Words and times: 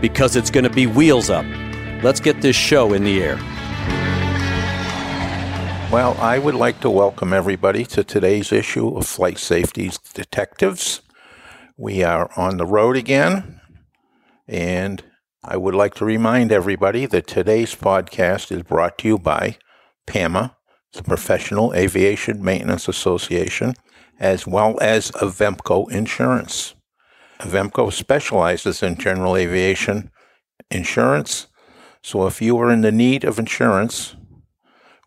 because 0.00 0.36
it's 0.36 0.50
going 0.50 0.64
to 0.64 0.70
be 0.70 0.86
wheels 0.86 1.30
up. 1.30 1.44
Let's 2.02 2.20
get 2.20 2.40
this 2.40 2.56
show 2.56 2.92
in 2.92 3.04
the 3.04 3.22
air. 3.22 3.36
Well, 5.92 6.16
I 6.20 6.38
would 6.38 6.54
like 6.54 6.80
to 6.80 6.90
welcome 6.90 7.32
everybody 7.32 7.84
to 7.86 8.04
today's 8.04 8.52
issue 8.52 8.96
of 8.96 9.06
Flight 9.06 9.38
Safety 9.38 9.90
Detectives. 10.14 11.02
We 11.76 12.04
are 12.04 12.30
on 12.36 12.58
the 12.58 12.66
road 12.66 12.96
again, 12.96 13.60
and 14.46 15.02
I 15.42 15.56
would 15.56 15.74
like 15.74 15.94
to 15.94 16.04
remind 16.04 16.52
everybody 16.52 17.06
that 17.06 17.26
today's 17.26 17.74
podcast 17.74 18.52
is 18.52 18.62
brought 18.62 18.98
to 18.98 19.08
you 19.08 19.18
by 19.18 19.58
PAMA, 20.06 20.56
the 20.92 21.02
Professional 21.02 21.74
Aviation 21.74 22.44
Maintenance 22.44 22.86
Association, 22.86 23.74
as 24.18 24.46
well 24.46 24.78
as 24.80 25.10
Avemco 25.12 25.90
Insurance. 25.90 26.74
Avemco 27.40 27.92
specializes 27.92 28.82
in 28.82 28.96
general 28.96 29.36
aviation 29.36 30.10
insurance, 30.70 31.46
so 32.02 32.26
if 32.26 32.40
you 32.40 32.58
are 32.58 32.70
in 32.70 32.82
the 32.82 32.92
need 32.92 33.24
of 33.24 33.38
insurance, 33.38 34.14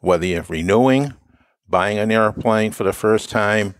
whether 0.01 0.25
you're 0.25 0.43
renewing, 0.43 1.13
buying 1.67 1.97
an 1.97 2.11
airplane 2.11 2.71
for 2.71 2.83
the 2.83 2.93
first 2.93 3.29
time, 3.29 3.75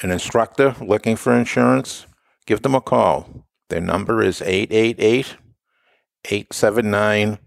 an 0.00 0.10
instructor 0.10 0.74
looking 0.80 1.16
for 1.16 1.32
insurance, 1.32 2.06
give 2.46 2.62
them 2.62 2.74
a 2.74 2.80
call. 2.80 3.46
Their 3.68 3.80
number 3.80 4.22
is 4.22 4.42
888 4.42 5.36
879 6.24 7.38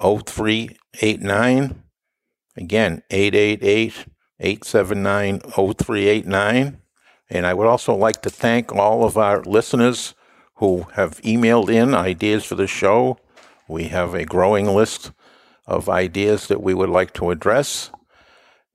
0389. 0.00 1.82
Again, 2.56 3.02
888 3.10 4.06
879 4.40 5.40
0389. 5.40 6.78
And 7.30 7.46
I 7.46 7.54
would 7.54 7.66
also 7.66 7.94
like 7.94 8.22
to 8.22 8.30
thank 8.30 8.72
all 8.74 9.04
of 9.04 9.16
our 9.16 9.42
listeners 9.42 10.14
who 10.56 10.82
have 10.94 11.20
emailed 11.22 11.70
in 11.70 11.94
ideas 11.94 12.44
for 12.44 12.56
the 12.56 12.66
show. 12.66 13.18
We 13.68 13.84
have 13.84 14.14
a 14.14 14.24
growing 14.24 14.66
list 14.66 15.12
of 15.66 15.88
ideas 15.88 16.48
that 16.48 16.62
we 16.62 16.74
would 16.74 16.90
like 16.90 17.14
to 17.14 17.30
address. 17.30 17.90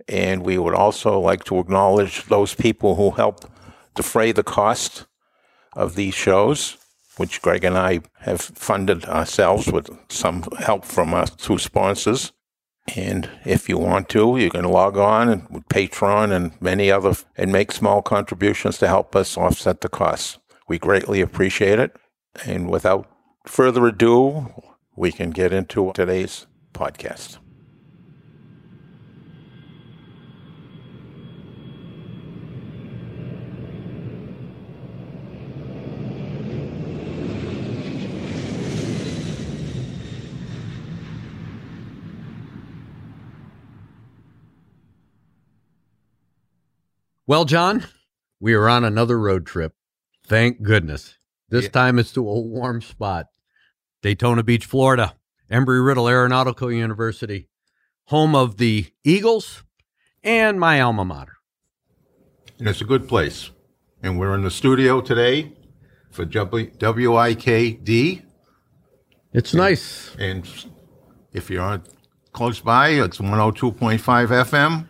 And 0.08 0.44
we 0.44 0.58
would 0.58 0.74
also 0.74 1.20
like 1.20 1.44
to 1.46 1.60
acknowledge 1.60 2.26
those 2.26 2.56
people 2.56 2.96
who 2.96 3.12
help 3.12 3.46
defray 3.96 4.32
the 4.32 4.44
cost 4.44 5.06
of 5.74 5.96
these 5.96 6.14
shows, 6.14 6.78
which 7.18 7.42
Greg 7.42 7.64
and 7.64 7.78
I 7.78 8.02
have 8.20 8.40
funded 8.40 9.06
ourselves 9.06 9.72
with 9.72 9.90
some 10.10 10.44
help 10.60 10.86
from 10.86 11.14
our 11.14 11.28
two 11.28 11.58
sponsors. 11.58 12.32
And 12.96 13.30
if 13.46 13.68
you 13.68 13.78
want 13.78 14.10
to, 14.10 14.38
you 14.38 14.50
can 14.50 14.66
log 14.66 14.98
on 14.98 15.48
with 15.50 15.68
Patreon 15.70 16.32
and 16.32 16.60
many 16.62 16.92
other 16.92 17.16
and 17.36 17.52
make 17.52 17.72
small 17.72 18.02
contributions 18.02 18.78
to 18.78 18.88
help 18.88 19.16
us 19.16 19.38
offset 19.38 19.82
the 19.82 19.90
costs. 19.90 20.38
We 20.68 20.78
greatly 20.78 21.22
appreciate 21.22 21.80
it. 21.80 21.96
And 22.46 22.70
without 22.70 23.10
further 23.46 23.88
ado, 23.88 24.54
we 24.96 25.12
can 25.12 25.32
get 25.32 25.52
into 25.52 25.92
today's 25.94 26.46
podcast. 26.74 27.40
Well, 47.28 47.46
John, 47.46 47.84
we 48.40 48.54
are 48.54 48.70
on 48.70 48.84
another 48.84 49.20
road 49.20 49.48
trip. 49.48 49.74
Thank 50.28 50.62
goodness. 50.62 51.18
This 51.50 51.64
yeah. 51.64 51.72
time 51.72 51.98
it's 51.98 52.12
to 52.14 52.22
a 52.22 52.40
warm 52.40 52.84
spot 52.84 53.28
Daytona 54.04 54.44
Beach, 54.44 54.66
Florida, 54.66 55.16
Embry 55.52 55.84
Riddle 55.84 56.08
Aeronautical 56.08 56.72
University, 56.72 57.50
home 58.06 58.36
of 58.36 58.58
the 58.58 58.86
Eagles 59.04 59.64
and 60.24 60.60
my 60.60 60.80
alma 60.80 61.04
mater. 61.04 61.38
And 62.60 62.68
it's 62.68 62.82
a 62.82 62.86
good 62.86 63.08
place. 63.08 63.50
And 64.04 64.20
we're 64.20 64.36
in 64.36 64.44
the 64.44 64.52
studio 64.52 65.02
today 65.02 65.52
for 66.12 66.26
w- 66.26 66.70
WIKD. 66.70 68.22
It's 69.34 69.54
and, 69.54 69.58
nice. 69.60 70.16
And 70.20 70.48
if 71.34 71.50
you're 71.50 71.82
close 72.34 72.60
by, 72.60 72.90
it's 72.90 73.18
102.5 73.18 74.00
FM 74.00 74.88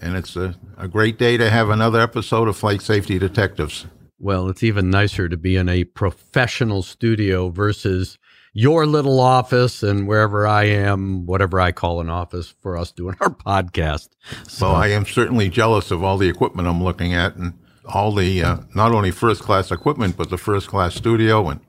and 0.00 0.16
it's 0.16 0.36
a, 0.36 0.54
a 0.76 0.88
great 0.88 1.18
day 1.18 1.36
to 1.36 1.50
have 1.50 1.70
another 1.70 2.00
episode 2.00 2.48
of 2.48 2.56
Flight 2.56 2.82
Safety 2.82 3.18
Detectives. 3.18 3.86
Well, 4.18 4.48
it's 4.48 4.62
even 4.62 4.90
nicer 4.90 5.28
to 5.28 5.36
be 5.36 5.56
in 5.56 5.68
a 5.68 5.84
professional 5.84 6.82
studio 6.82 7.50
versus 7.50 8.18
your 8.52 8.86
little 8.86 9.18
office 9.18 9.82
and 9.82 10.06
wherever 10.06 10.46
I 10.46 10.64
am, 10.64 11.26
whatever 11.26 11.60
I 11.60 11.72
call 11.72 12.00
an 12.00 12.08
office 12.08 12.54
for 12.62 12.76
us 12.76 12.92
doing 12.92 13.16
our 13.20 13.30
podcast. 13.30 14.10
So, 14.46 14.68
well, 14.68 14.76
I 14.76 14.88
am 14.88 15.04
certainly 15.04 15.48
jealous 15.48 15.90
of 15.90 16.04
all 16.04 16.16
the 16.16 16.28
equipment 16.28 16.68
I'm 16.68 16.82
looking 16.82 17.12
at 17.12 17.34
and 17.36 17.54
all 17.84 18.12
the 18.12 18.42
uh, 18.42 18.56
not 18.74 18.92
only 18.92 19.10
first 19.10 19.42
class 19.42 19.70
equipment, 19.70 20.16
but 20.16 20.30
the 20.30 20.38
first 20.38 20.68
class 20.68 20.94
studio. 20.94 21.48
And 21.48 21.60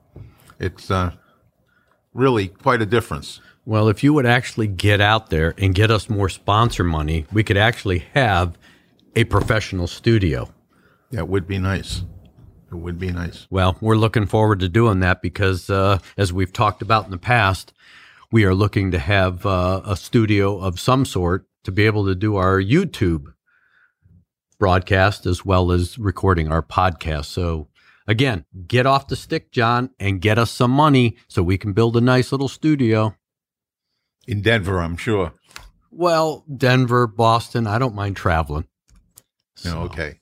it's 0.60 0.90
uh, 0.90 1.10
really 2.14 2.48
quite 2.48 2.80
a 2.80 2.86
difference. 2.86 3.40
Well, 3.68 3.88
if 3.88 4.04
you 4.04 4.14
would 4.14 4.26
actually 4.26 4.68
get 4.68 5.00
out 5.00 5.28
there 5.28 5.52
and 5.58 5.74
get 5.74 5.90
us 5.90 6.08
more 6.08 6.28
sponsor 6.28 6.84
money, 6.84 7.26
we 7.32 7.42
could 7.42 7.56
actually 7.56 8.04
have 8.14 8.56
a 9.16 9.24
professional 9.24 9.88
studio. 9.88 10.48
That 11.10 11.26
would 11.26 11.48
be 11.48 11.58
nice. 11.58 12.02
It 12.70 12.76
would 12.76 12.96
be 12.96 13.10
nice. 13.10 13.48
Well, 13.50 13.76
we're 13.80 13.96
looking 13.96 14.26
forward 14.26 14.60
to 14.60 14.68
doing 14.68 15.00
that 15.00 15.20
because, 15.20 15.68
uh, 15.68 15.98
as 16.16 16.32
we've 16.32 16.52
talked 16.52 16.80
about 16.80 17.06
in 17.06 17.10
the 17.10 17.18
past, 17.18 17.72
we 18.30 18.44
are 18.44 18.54
looking 18.54 18.92
to 18.92 19.00
have 19.00 19.44
uh, 19.44 19.82
a 19.84 19.96
studio 19.96 20.58
of 20.58 20.78
some 20.78 21.04
sort 21.04 21.48
to 21.64 21.72
be 21.72 21.86
able 21.86 22.06
to 22.06 22.14
do 22.14 22.36
our 22.36 22.60
YouTube 22.60 23.24
broadcast 24.60 25.26
as 25.26 25.44
well 25.44 25.72
as 25.72 25.98
recording 25.98 26.52
our 26.52 26.62
podcast. 26.62 27.24
So, 27.24 27.66
again, 28.06 28.44
get 28.68 28.86
off 28.86 29.08
the 29.08 29.16
stick, 29.16 29.50
John, 29.50 29.90
and 29.98 30.20
get 30.20 30.38
us 30.38 30.52
some 30.52 30.70
money 30.70 31.16
so 31.26 31.42
we 31.42 31.58
can 31.58 31.72
build 31.72 31.96
a 31.96 32.00
nice 32.00 32.30
little 32.30 32.48
studio 32.48 33.16
in 34.26 34.42
Denver, 34.42 34.80
I'm 34.80 34.96
sure. 34.96 35.32
Well, 35.90 36.44
Denver, 36.54 37.06
Boston, 37.06 37.66
I 37.66 37.78
don't 37.78 37.94
mind 37.94 38.16
traveling. 38.16 38.66
So. 39.54 39.78
okay. 39.82 40.20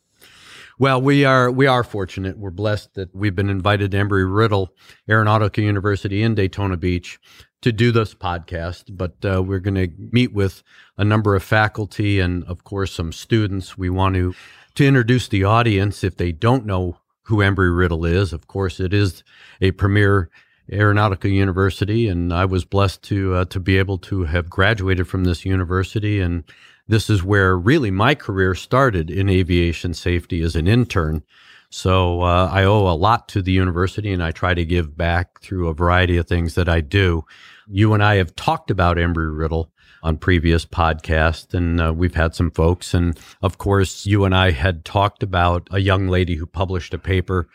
Well, 0.78 1.00
we 1.00 1.24
are 1.24 1.50
we 1.50 1.66
are 1.66 1.84
fortunate. 1.84 2.36
We're 2.36 2.50
blessed 2.50 2.94
that 2.94 3.14
we've 3.14 3.34
been 3.34 3.48
invited 3.48 3.92
to 3.92 3.96
Embry 3.96 4.24
Riddle 4.28 4.70
Aeronautical 5.08 5.62
University 5.62 6.22
in 6.22 6.34
Daytona 6.34 6.76
Beach 6.76 7.20
to 7.62 7.72
do 7.72 7.92
this 7.92 8.12
podcast. 8.12 8.84
But 8.90 9.24
uh, 9.24 9.42
we're 9.42 9.60
going 9.60 9.76
to 9.76 9.88
meet 9.96 10.32
with 10.32 10.64
a 10.98 11.04
number 11.04 11.36
of 11.36 11.44
faculty 11.44 12.18
and, 12.18 12.42
of 12.44 12.64
course, 12.64 12.92
some 12.92 13.12
students. 13.12 13.78
We 13.78 13.88
want 13.88 14.16
to 14.16 14.34
to 14.74 14.86
introduce 14.86 15.28
the 15.28 15.44
audience 15.44 16.02
if 16.02 16.16
they 16.16 16.32
don't 16.32 16.66
know 16.66 16.98
who 17.22 17.36
Embry 17.36 17.76
Riddle 17.76 18.04
is. 18.04 18.32
Of 18.32 18.48
course, 18.48 18.80
it 18.80 18.92
is 18.92 19.22
a 19.60 19.70
premier 19.70 20.28
Aeronautical 20.72 21.30
University, 21.30 22.08
and 22.08 22.32
I 22.32 22.44
was 22.44 22.64
blessed 22.64 23.02
to 23.04 23.34
uh, 23.34 23.44
to 23.46 23.60
be 23.60 23.78
able 23.78 23.98
to 23.98 24.24
have 24.24 24.48
graduated 24.48 25.08
from 25.08 25.24
this 25.24 25.44
university. 25.44 26.20
And 26.20 26.44
this 26.88 27.10
is 27.10 27.22
where 27.22 27.56
really 27.56 27.90
my 27.90 28.14
career 28.14 28.54
started 28.54 29.10
in 29.10 29.28
aviation 29.28 29.94
safety 29.94 30.42
as 30.42 30.56
an 30.56 30.66
intern. 30.66 31.22
So 31.70 32.22
uh, 32.22 32.48
I 32.52 32.64
owe 32.64 32.86
a 32.88 32.94
lot 32.94 33.28
to 33.30 33.42
the 33.42 33.52
university 33.52 34.12
and 34.12 34.22
I 34.22 34.30
try 34.30 34.54
to 34.54 34.64
give 34.64 34.96
back 34.96 35.40
through 35.40 35.68
a 35.68 35.74
variety 35.74 36.16
of 36.16 36.28
things 36.28 36.54
that 36.54 36.68
I 36.68 36.80
do. 36.80 37.24
You 37.66 37.94
and 37.94 38.04
I 38.04 38.16
have 38.16 38.36
talked 38.36 38.70
about 38.70 38.96
Embry 38.96 39.36
Riddle 39.36 39.72
on 40.02 40.18
previous 40.18 40.66
podcasts, 40.66 41.54
and 41.54 41.80
uh, 41.80 41.92
we've 41.92 42.14
had 42.14 42.34
some 42.34 42.50
folks. 42.50 42.92
And 42.92 43.18
of 43.42 43.56
course, 43.56 44.04
you 44.04 44.24
and 44.24 44.36
I 44.36 44.50
had 44.50 44.84
talked 44.84 45.22
about 45.22 45.66
a 45.72 45.80
young 45.80 46.08
lady 46.08 46.36
who 46.36 46.46
published 46.46 46.92
a 46.92 46.98
paper 46.98 47.48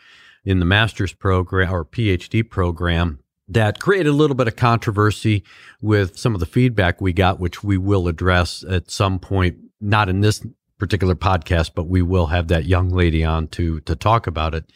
in 0.44 0.58
the 0.58 0.64
master's 0.64 1.12
program 1.12 1.72
or 1.72 1.84
PhD 1.84 2.48
program 2.48 3.20
that 3.48 3.80
created 3.80 4.08
a 4.08 4.12
little 4.12 4.36
bit 4.36 4.46
of 4.46 4.56
controversy 4.56 5.42
with 5.82 6.16
some 6.16 6.34
of 6.34 6.40
the 6.40 6.46
feedback 6.46 7.00
we 7.00 7.12
got, 7.12 7.40
which 7.40 7.64
we 7.64 7.76
will 7.76 8.06
address 8.06 8.64
at 8.68 8.90
some 8.90 9.18
point, 9.18 9.58
not 9.80 10.08
in 10.08 10.20
this 10.20 10.44
particular 10.78 11.16
podcast, 11.16 11.72
but 11.74 11.88
we 11.88 12.00
will 12.00 12.26
have 12.26 12.48
that 12.48 12.64
young 12.64 12.90
lady 12.90 13.24
on 13.24 13.48
to 13.48 13.80
to 13.80 13.96
talk 13.96 14.26
about 14.26 14.54
it. 14.54 14.72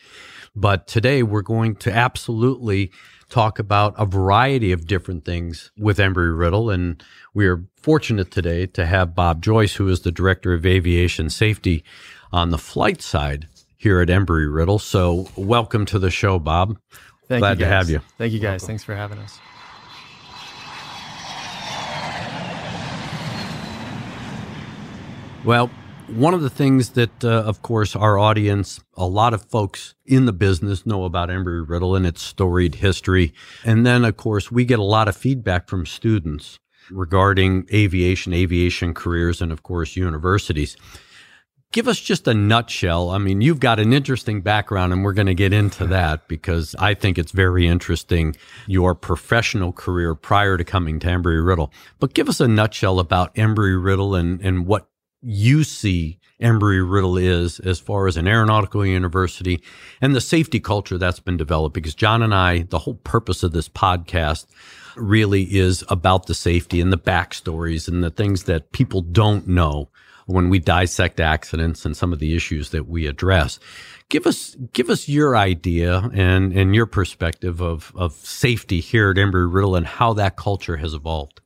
But 0.57 0.87
today 0.87 1.23
we're 1.23 1.43
going 1.43 1.77
to 1.77 1.93
absolutely 1.93 2.93
talk 3.29 3.59
about 3.59 3.95
a 3.97 4.07
variety 4.07 4.71
of 4.71 4.87
different 4.87 5.25
things 5.25 5.73
with 5.77 5.99
Embry 5.99 6.37
Riddle. 6.37 6.71
And 6.71 7.03
we 7.33 7.47
are 7.47 7.65
fortunate 7.77 8.31
today 8.31 8.67
to 8.67 8.87
have 8.87 9.15
Bob 9.15 9.43
Joyce, 9.43 9.75
who 9.75 9.89
is 9.89 10.01
the 10.01 10.13
Director 10.13 10.53
of 10.53 10.67
Aviation 10.67 11.31
Safety 11.31 11.85
on 12.33 12.51
the 12.51 12.59
flight 12.59 13.03
side 13.03 13.49
here 13.85 14.01
at 14.01 14.09
Embry 14.09 14.53
Riddle. 14.53 14.79
So 14.79 15.29
welcome 15.37 15.85
to 15.87 15.99
the 15.99 16.11
show, 16.11 16.39
Bob. 16.39 16.79
Thank 17.29 17.41
Glad 17.41 17.59
to 17.59 17.67
have 17.67 17.91
you. 17.91 18.01
Thank 18.17 18.33
you 18.33 18.41
guys. 18.41 18.65
Thanks 18.67 18.83
for 18.83 18.97
having 18.97 19.19
us. 19.19 19.39
Well, 25.45 25.71
one 26.07 26.33
of 26.33 26.41
the 26.41 26.49
things 26.49 26.91
that, 26.91 27.23
uh, 27.23 27.29
of 27.29 27.61
course, 27.61 27.95
our 27.95 28.19
audience, 28.19 28.81
a 28.95 29.07
lot 29.07 29.35
of 29.35 29.45
folks 29.45 29.95
in 30.07 30.25
the 30.25 30.33
business 30.33 30.87
know 30.87 31.05
about 31.05 31.29
Embry 31.29 31.63
Riddle 31.69 31.95
and 31.95 32.07
its 32.07 32.23
storied 32.23 32.77
history. 32.77 33.35
And 33.67 33.85
then, 33.85 34.07
of 34.07 34.17
course, 34.17 34.51
we 34.51 34.65
get 34.65 34.79
a 34.79 34.83
lot 34.83 35.09
of 35.09 35.17
feedback 35.17 35.69
from 35.69 35.85
students 35.85 36.59
regarding 36.91 37.67
aviation, 37.71 38.33
aviation 38.33 38.95
careers, 38.95 39.43
and, 39.43 39.53
of 39.53 39.63
course, 39.63 39.95
universities. 39.95 40.75
Give 41.75 41.89
us 41.89 41.99
just 41.99 42.29
a 42.29 42.35
nutshell. 42.35 43.11
I 43.11 43.19
mean, 43.19 43.41
you've 43.41 43.59
got 43.59 43.81
an 43.81 43.93
interesting 43.93 44.43
background, 44.43 44.93
and 44.93 45.03
we're 45.03 45.13
going 45.13 45.27
to 45.27 45.35
get 45.35 45.53
into 45.53 45.89
that 45.89 46.29
because 46.29 46.77
I 46.79 46.95
think 46.95 47.19
it's 47.19 47.33
very 47.33 47.67
interesting 47.67 48.37
your 48.69 48.95
professional 48.95 49.73
career 49.73 50.15
prior 50.15 50.57
to 50.57 50.63
coming 50.63 51.01
to 51.01 51.09
Embry 51.09 51.45
Riddle. 51.45 51.73
But 51.99 52.15
give 52.15 52.29
us 52.29 52.39
a 52.39 52.47
nutshell 52.47 53.01
about 53.01 53.35
Embry 53.35 53.77
Riddle 53.83 54.15
and, 54.15 54.41
and 54.41 54.69
what 54.69 54.87
you 55.21 55.65
see 55.65 56.21
Embry 56.41 56.89
Riddle 56.89 57.17
is 57.17 57.59
as 57.59 57.81
far 57.81 58.07
as 58.07 58.17
an 58.17 58.29
aeronautical 58.29 58.87
university 58.87 59.61
and 60.01 60.15
the 60.15 60.21
safety 60.21 60.61
culture 60.61 60.97
that's 60.97 61.19
been 61.19 61.37
developed. 61.37 61.75
Because 61.75 61.97
John 61.97 62.23
and 62.23 62.33
I, 62.33 62.63
the 62.63 62.79
whole 62.79 63.01
purpose 63.03 63.43
of 63.43 63.51
this 63.51 63.69
podcast 63.69 64.47
really 64.95 65.43
is 65.43 65.83
about 65.89 66.27
the 66.27 66.35
safety 66.35 66.81
and 66.81 66.93
the 66.93 66.99
backstories 66.99 67.89
and 67.89 68.05
the 68.05 68.11
things 68.11 68.45
that 68.45 68.71
people 68.71 69.01
don't 69.01 69.49
know 69.49 69.89
when 70.27 70.49
we 70.49 70.59
dissect 70.59 71.21
accidents 71.21 71.85
and 71.85 71.97
some 71.97 72.13
of 72.13 72.19
the 72.19 72.35
issues 72.35 72.71
that 72.71 72.89
we 72.89 73.07
address. 73.07 73.59
Give 74.09 74.27
us 74.27 74.55
give 74.73 74.91
us 74.91 75.09
your 75.09 75.37
idea 75.37 76.11
and, 76.13 76.53
and 76.53 76.75
your 76.75 76.87
perspective 76.87 77.61
of, 77.61 77.93
of 77.95 78.13
safety 78.13 78.81
here 78.81 79.11
at 79.11 79.17
Embry 79.17 79.53
Riddle 79.53 79.77
and 79.77 79.87
how 79.87 80.13
that 80.15 80.37
culture 80.37 80.77
has 80.77 80.95
evolved. 80.95 81.41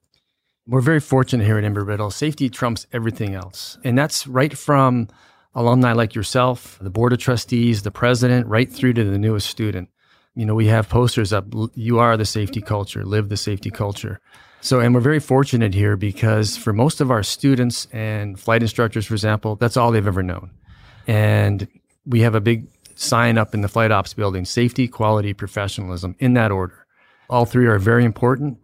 We're 0.67 0.81
very 0.81 1.01
fortunate 1.01 1.45
here 1.45 1.57
at 1.57 1.65
Embry 1.65 1.87
Riddle. 1.87 2.11
Safety 2.11 2.51
trumps 2.51 2.87
everything 2.93 3.35
else. 3.35 3.79
And 3.85 3.97
that's 3.97 4.27
right 4.27 4.57
from 4.57 5.09
alumni 5.55 5.93
like 5.93 6.15
yourself, 6.15 6.79
the 6.81 6.91
board 6.91 7.13
of 7.13 7.19
trustees, 7.19 7.83
the 7.83 7.91
president, 7.91 8.47
right 8.47 8.71
through 8.71 8.93
to 8.95 9.05
the 9.05 9.19
newest 9.19 9.49
student. 9.49 9.89
You 10.35 10.47
know, 10.47 10.55
we 10.55 10.67
have 10.67 10.89
posters 10.89 11.33
up, 11.33 11.47
you 11.75 11.99
are 11.99 12.17
the 12.17 12.25
safety 12.25 12.61
culture, 12.61 13.05
live 13.05 13.29
the 13.29 13.37
safety 13.37 13.71
culture. 13.71 14.21
So, 14.61 14.81
and 14.81 14.95
we're 14.95 15.01
very 15.01 15.21
fortunate 15.21 15.73
here 15.73 15.97
because 15.97 16.57
for 16.57 16.73
most 16.73 17.01
of 17.01 17.11
our 17.11 17.23
students 17.23 17.87
and 17.93 18.39
flight 18.39 18.63
instructors, 18.63 19.07
for 19.07 19.15
example, 19.15 19.57
that's 19.57 19.77
all 19.77 19.93
they've 19.93 20.07
ever 20.07 20.23
known. 20.23 20.51
And 21.07 21.69
we 22.05 22.21
have 22.21 22.35
a 22.35 22.41
big 22.41 22.67
sign 22.97 23.39
up 23.39 23.55
in 23.55 23.61
the 23.61 23.69
flight 23.69 23.93
ops 23.93 24.15
building 24.15 24.45
safety, 24.45 24.89
quality, 24.89 25.33
professionalism 25.33 26.17
in 26.19 26.35
that 26.35 26.51
order. 26.51 26.87
All 27.31 27.45
three 27.45 27.67
are 27.67 27.79
very 27.79 28.05
important 28.05 28.59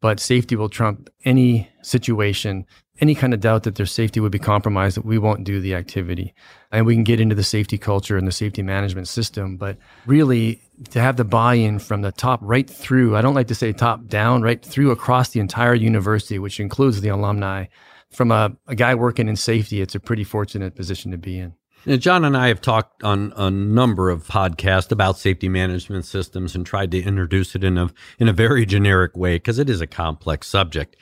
but 0.00 0.20
safety 0.20 0.56
will 0.56 0.68
trump 0.68 1.10
any 1.24 1.68
situation, 1.88 2.66
any 3.00 3.14
kind 3.14 3.32
of 3.32 3.40
doubt 3.40 3.62
that 3.64 3.76
their 3.76 3.86
safety 3.86 4.20
would 4.20 4.32
be 4.32 4.38
compromised, 4.38 4.96
that 4.96 5.04
we 5.04 5.18
won't 5.18 5.44
do 5.44 5.60
the 5.60 5.74
activity. 5.74 6.34
And 6.70 6.86
we 6.86 6.94
can 6.94 7.04
get 7.04 7.20
into 7.20 7.34
the 7.34 7.42
safety 7.42 7.78
culture 7.78 8.16
and 8.16 8.26
the 8.26 8.32
safety 8.32 8.62
management 8.62 9.08
system. 9.08 9.56
But 9.56 9.78
really, 10.06 10.62
to 10.90 11.00
have 11.00 11.16
the 11.16 11.24
buy 11.24 11.54
in 11.54 11.78
from 11.78 12.02
the 12.02 12.12
top 12.12 12.40
right 12.42 12.68
through, 12.68 13.16
I 13.16 13.22
don't 13.22 13.34
like 13.34 13.48
to 13.48 13.54
say 13.54 13.72
top 13.72 14.06
down, 14.06 14.42
right 14.42 14.62
through 14.64 14.90
across 14.90 15.30
the 15.30 15.40
entire 15.40 15.74
university, 15.74 16.38
which 16.38 16.60
includes 16.60 17.00
the 17.00 17.08
alumni, 17.08 17.66
from 18.10 18.30
a, 18.30 18.56
a 18.66 18.74
guy 18.74 18.94
working 18.94 19.28
in 19.28 19.36
safety, 19.36 19.80
it's 19.80 19.94
a 19.94 20.00
pretty 20.00 20.24
fortunate 20.24 20.74
position 20.74 21.10
to 21.10 21.18
be 21.18 21.38
in. 21.38 21.54
Now, 21.86 21.96
John 21.96 22.24
and 22.24 22.36
I 22.36 22.48
have 22.48 22.60
talked 22.60 23.04
on 23.04 23.32
a 23.36 23.50
number 23.50 24.10
of 24.10 24.26
podcasts 24.26 24.90
about 24.90 25.18
safety 25.18 25.48
management 25.48 26.04
systems 26.04 26.54
and 26.54 26.66
tried 26.66 26.90
to 26.90 27.00
introduce 27.00 27.54
it 27.54 27.62
in 27.62 27.78
a 27.78 27.90
in 28.18 28.28
a 28.28 28.32
very 28.32 28.66
generic 28.66 29.16
way 29.16 29.36
because 29.36 29.58
it 29.58 29.70
is 29.70 29.80
a 29.80 29.86
complex 29.86 30.48
subject. 30.48 30.96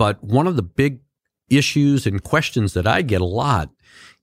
But 0.00 0.24
one 0.24 0.46
of 0.46 0.56
the 0.56 0.62
big 0.62 1.00
issues 1.50 2.06
and 2.06 2.22
questions 2.22 2.72
that 2.72 2.86
I 2.86 3.02
get 3.02 3.20
a 3.20 3.26
lot 3.26 3.68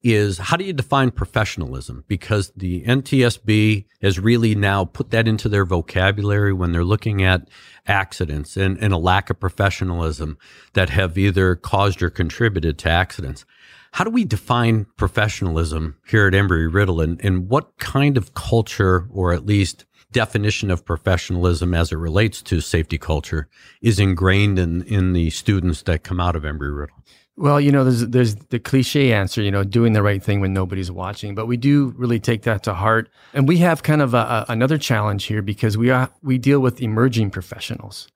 is 0.02 0.40
how 0.40 0.58
do 0.58 0.64
you 0.66 0.74
define 0.74 1.12
professionalism? 1.12 2.04
Because 2.08 2.52
the 2.56 2.82
NTSB 2.82 3.86
has 4.02 4.20
really 4.20 4.56
now 4.56 4.86
put 4.86 5.12
that 5.12 5.28
into 5.28 5.48
their 5.48 5.66
vocabulary 5.66 6.52
when 6.52 6.72
they're 6.72 6.84
looking 6.84 7.22
at 7.22 7.48
accidents 7.86 8.58
and, 8.58 8.80
and 8.80 8.92
a 8.92 8.98
lack 8.98 9.30
of 9.30 9.40
professionalism 9.40 10.40
that 10.74 10.90
have 10.90 11.16
either 11.16 11.54
caused 11.54 12.02
or 12.02 12.10
contributed 12.10 12.80
to 12.80 12.90
accidents. 12.90 13.46
How 13.92 14.04
do 14.04 14.10
we 14.10 14.26
define 14.26 14.88
professionalism 14.98 15.98
here 16.08 16.26
at 16.26 16.34
Embry 16.34 16.74
Riddle 16.74 17.02
and, 17.02 17.24
and 17.24 17.50
what 17.50 17.78
kind 17.78 18.18
of 18.18 18.34
culture 18.34 19.08
or 19.12 19.32
at 19.32 19.46
least 19.46 19.86
definition 20.12 20.72
of 20.72 20.86
professionalism 20.86 21.74
as 21.74 21.92
it 21.92 21.98
relates 21.98 22.42
to 22.42 22.62
safety 22.62 22.98
culture 22.98 23.48
is 23.82 24.00
ingrained 24.00 24.58
in, 24.58 24.84
in 24.84 25.14
the 25.14 25.30
students 25.30 25.82
that 25.84 26.04
come 26.04 26.20
out 26.20 26.36
of 26.36 26.44
Embry 26.44 26.76
Riddle? 26.76 26.96
Well, 27.40 27.62
you 27.62 27.72
know, 27.72 27.84
there's 27.84 28.08
there's 28.08 28.36
the 28.36 28.58
cliche 28.58 29.14
answer, 29.14 29.44
you 29.44 29.52
know, 29.52 29.64
doing 29.64 29.94
the 29.94 30.02
right 30.02 30.24
thing 30.24 30.42
when 30.42 30.54
nobody's 30.54 30.90
watching. 30.90 31.36
But 31.36 31.46
we 31.46 31.56
do 31.56 31.94
really 31.96 32.20
take 32.20 32.42
that 32.44 32.64
to 32.64 32.74
heart, 32.74 33.10
and 33.32 33.48
we 33.48 33.58
have 33.58 33.84
kind 33.84 34.02
of 34.02 34.16
a, 34.16 34.18
a, 34.18 34.46
another 34.50 34.80
challenge 34.80 35.26
here 35.26 35.44
because 35.44 35.78
we 35.78 35.92
are 35.92 36.10
we 36.24 36.40
deal 36.40 36.60
with 36.60 36.82
emerging 36.82 37.30
professionals, 37.30 38.08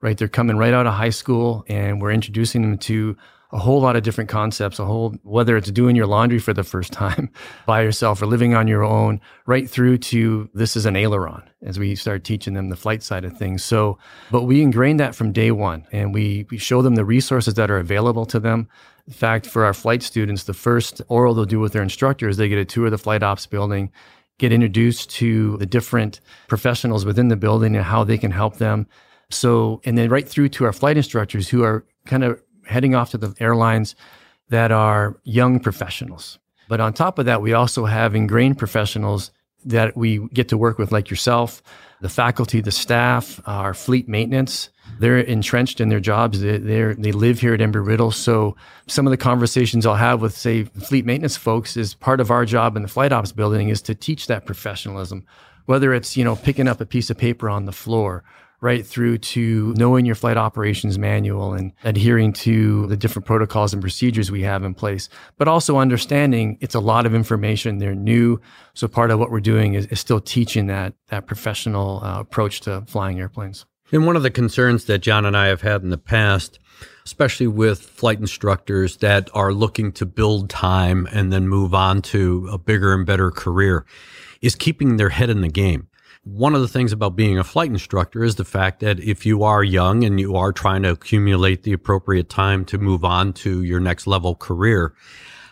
right? 0.00 0.16
They're 0.16 0.28
coming 0.28 0.56
right 0.56 0.72
out 0.72 0.86
of 0.86 0.94
high 0.94 1.10
school, 1.10 1.62
and 1.68 2.00
we're 2.00 2.12
introducing 2.12 2.62
them 2.62 2.78
to 2.78 3.18
a 3.52 3.58
whole 3.58 3.80
lot 3.80 3.96
of 3.96 4.02
different 4.02 4.30
concepts, 4.30 4.78
a 4.78 4.84
whole, 4.84 5.14
whether 5.22 5.56
it's 5.56 5.70
doing 5.70 5.96
your 5.96 6.06
laundry 6.06 6.38
for 6.38 6.52
the 6.52 6.62
first 6.62 6.92
time 7.04 7.30
by 7.66 7.82
yourself 7.82 8.22
or 8.22 8.26
living 8.26 8.54
on 8.54 8.68
your 8.68 8.84
own, 8.84 9.20
right 9.46 9.68
through 9.68 9.98
to 9.98 10.48
this 10.54 10.76
is 10.76 10.86
an 10.86 10.96
aileron 10.96 11.42
as 11.62 11.78
we 11.78 11.94
start 11.94 12.24
teaching 12.24 12.54
them 12.54 12.68
the 12.68 12.76
flight 12.76 13.02
side 13.02 13.24
of 13.24 13.36
things. 13.36 13.62
So, 13.64 13.98
but 14.30 14.44
we 14.44 14.62
ingrain 14.62 14.98
that 14.98 15.14
from 15.14 15.32
day 15.32 15.50
one 15.50 15.86
and 15.92 16.14
we, 16.14 16.46
we 16.50 16.58
show 16.58 16.80
them 16.82 16.94
the 16.94 17.04
resources 17.04 17.54
that 17.54 17.70
are 17.70 17.78
available 17.78 18.24
to 18.26 18.40
them. 18.40 18.68
In 19.06 19.12
fact, 19.12 19.46
for 19.46 19.64
our 19.64 19.74
flight 19.74 20.02
students, 20.02 20.44
the 20.44 20.54
first 20.54 21.02
oral 21.08 21.34
they'll 21.34 21.44
do 21.44 21.60
with 21.60 21.72
their 21.72 21.82
instructor 21.82 22.28
is 22.28 22.36
they 22.36 22.48
get 22.48 22.58
a 22.58 22.64
tour 22.64 22.86
of 22.86 22.92
the 22.92 22.98
flight 22.98 23.22
ops 23.22 23.46
building, 23.46 23.90
get 24.38 24.52
introduced 24.52 25.10
to 25.10 25.56
the 25.56 25.66
different 25.66 26.20
professionals 26.48 27.04
within 27.04 27.28
the 27.28 27.36
building 27.36 27.74
and 27.74 27.84
how 27.84 28.04
they 28.04 28.16
can 28.16 28.30
help 28.30 28.56
them. 28.56 28.86
So, 29.30 29.80
and 29.84 29.98
then 29.98 30.08
right 30.10 30.28
through 30.28 30.48
to 30.50 30.64
our 30.64 30.72
flight 30.72 30.96
instructors 30.96 31.48
who 31.48 31.62
are 31.62 31.84
kind 32.06 32.24
of 32.24 32.40
heading 32.70 32.94
off 32.94 33.10
to 33.10 33.18
the 33.18 33.34
airlines 33.40 33.94
that 34.48 34.72
are 34.72 35.16
young 35.24 35.60
professionals. 35.60 36.38
But 36.68 36.80
on 36.80 36.92
top 36.92 37.18
of 37.18 37.26
that, 37.26 37.42
we 37.42 37.52
also 37.52 37.86
have 37.86 38.14
ingrained 38.14 38.58
professionals 38.58 39.32
that 39.64 39.96
we 39.96 40.26
get 40.28 40.48
to 40.48 40.56
work 40.56 40.78
with, 40.78 40.92
like 40.92 41.10
yourself, 41.10 41.62
the 42.00 42.08
faculty, 42.08 42.60
the 42.60 42.70
staff, 42.70 43.40
our 43.46 43.74
fleet 43.74 44.08
maintenance. 44.08 44.70
They're 44.98 45.18
entrenched 45.18 45.80
in 45.80 45.88
their 45.88 46.00
jobs. 46.00 46.40
They 46.40 46.58
they 46.58 47.12
live 47.12 47.40
here 47.40 47.54
at 47.54 47.60
Embry 47.60 47.86
Riddle. 47.86 48.10
So 48.10 48.56
some 48.86 49.06
of 49.06 49.10
the 49.10 49.16
conversations 49.16 49.84
I'll 49.84 49.96
have 49.96 50.22
with, 50.22 50.36
say, 50.36 50.64
fleet 50.64 51.04
maintenance 51.04 51.36
folks 51.36 51.76
is 51.76 51.94
part 51.94 52.20
of 52.20 52.30
our 52.30 52.44
job 52.44 52.76
in 52.76 52.82
the 52.82 52.88
flight 52.88 53.12
ops 53.12 53.32
building 53.32 53.68
is 53.68 53.82
to 53.82 53.94
teach 53.94 54.26
that 54.28 54.46
professionalism, 54.46 55.26
whether 55.66 55.92
it's 55.92 56.16
you 56.16 56.24
know 56.24 56.36
picking 56.36 56.68
up 56.68 56.80
a 56.80 56.86
piece 56.86 57.10
of 57.10 57.18
paper 57.18 57.50
on 57.50 57.66
the 57.66 57.72
floor 57.72 58.24
right 58.60 58.86
through 58.86 59.18
to 59.18 59.74
knowing 59.76 60.04
your 60.04 60.14
flight 60.14 60.36
operations 60.36 60.98
manual 60.98 61.54
and 61.54 61.72
adhering 61.84 62.32
to 62.32 62.86
the 62.88 62.96
different 62.96 63.26
protocols 63.26 63.72
and 63.72 63.80
procedures 63.80 64.30
we 64.30 64.42
have 64.42 64.64
in 64.64 64.74
place, 64.74 65.08
but 65.38 65.48
also 65.48 65.78
understanding 65.78 66.58
it's 66.60 66.74
a 66.74 66.80
lot 66.80 67.06
of 67.06 67.14
information. 67.14 67.78
They're 67.78 67.94
new. 67.94 68.40
So 68.74 68.86
part 68.88 69.10
of 69.10 69.18
what 69.18 69.30
we're 69.30 69.40
doing 69.40 69.74
is, 69.74 69.86
is 69.86 70.00
still 70.00 70.20
teaching 70.20 70.66
that, 70.66 70.94
that 71.08 71.26
professional 71.26 72.02
uh, 72.04 72.20
approach 72.20 72.60
to 72.62 72.82
flying 72.86 73.18
airplanes. 73.18 73.66
And 73.92 74.06
one 74.06 74.16
of 74.16 74.22
the 74.22 74.30
concerns 74.30 74.84
that 74.84 74.98
John 74.98 75.26
and 75.26 75.36
I 75.36 75.46
have 75.46 75.62
had 75.62 75.82
in 75.82 75.90
the 75.90 75.98
past, 75.98 76.60
especially 77.04 77.48
with 77.48 77.80
flight 77.80 78.20
instructors 78.20 78.98
that 78.98 79.28
are 79.34 79.52
looking 79.52 79.90
to 79.92 80.06
build 80.06 80.48
time 80.48 81.08
and 81.10 81.32
then 81.32 81.48
move 81.48 81.74
on 81.74 82.02
to 82.02 82.48
a 82.52 82.58
bigger 82.58 82.94
and 82.94 83.04
better 83.04 83.32
career, 83.32 83.84
is 84.40 84.54
keeping 84.54 84.96
their 84.96 85.08
head 85.08 85.28
in 85.28 85.40
the 85.40 85.48
game. 85.48 85.88
One 86.22 86.54
of 86.54 86.60
the 86.60 86.68
things 86.68 86.92
about 86.92 87.16
being 87.16 87.38
a 87.38 87.44
flight 87.44 87.70
instructor 87.70 88.22
is 88.22 88.34
the 88.34 88.44
fact 88.44 88.80
that 88.80 89.00
if 89.00 89.24
you 89.24 89.42
are 89.42 89.64
young 89.64 90.04
and 90.04 90.20
you 90.20 90.36
are 90.36 90.52
trying 90.52 90.82
to 90.82 90.90
accumulate 90.90 91.62
the 91.62 91.72
appropriate 91.72 92.28
time 92.28 92.66
to 92.66 92.76
move 92.76 93.06
on 93.06 93.32
to 93.34 93.62
your 93.62 93.80
next 93.80 94.06
level 94.06 94.34
career, 94.34 94.94